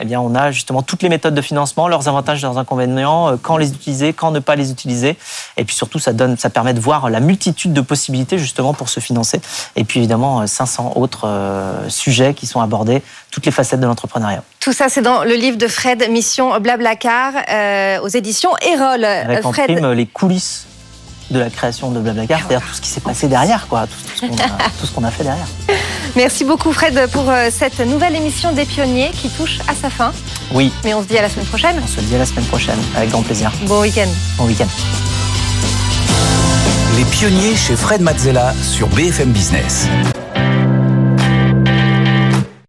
[0.00, 3.56] eh bien, on a justement toutes les méthodes de financement, leurs avantages, leurs inconvénients, quand
[3.56, 5.16] les utiliser, quand ne pas les utiliser,
[5.56, 8.88] et puis surtout ça donne, ça permet de voir la multitude de possibilités justement pour
[8.88, 9.40] se financer,
[9.76, 11.26] et puis évidemment euh, 500 autres
[11.88, 15.56] sujets qui sont abordés, toutes les facettes de l'entrepreneuriat, Tout ça, c'est dans le livre
[15.58, 19.04] de Fred Mission Blablacar euh, aux éditions Erol.
[19.04, 20.66] avec en Fred, prime euh, les coulisses
[21.30, 24.26] de la création de Blablacar, c'est-à-dire tout ce qui s'est passé derrière, quoi, tout,
[24.80, 25.46] tout ce qu'on a, a fait derrière.
[26.14, 30.12] merci beaucoup Fred pour euh, cette nouvelle émission des pionniers qui touche à sa fin.
[30.52, 31.80] Oui, Mais on se dit à la semaine prochaine.
[31.82, 33.50] on se dit à la semaine prochaine, avec grand plaisir.
[33.66, 34.08] Bon week-end.
[34.38, 34.68] Bon week-end.
[36.96, 39.86] Les pionniers chez Fred Mazzella sur BFM Business.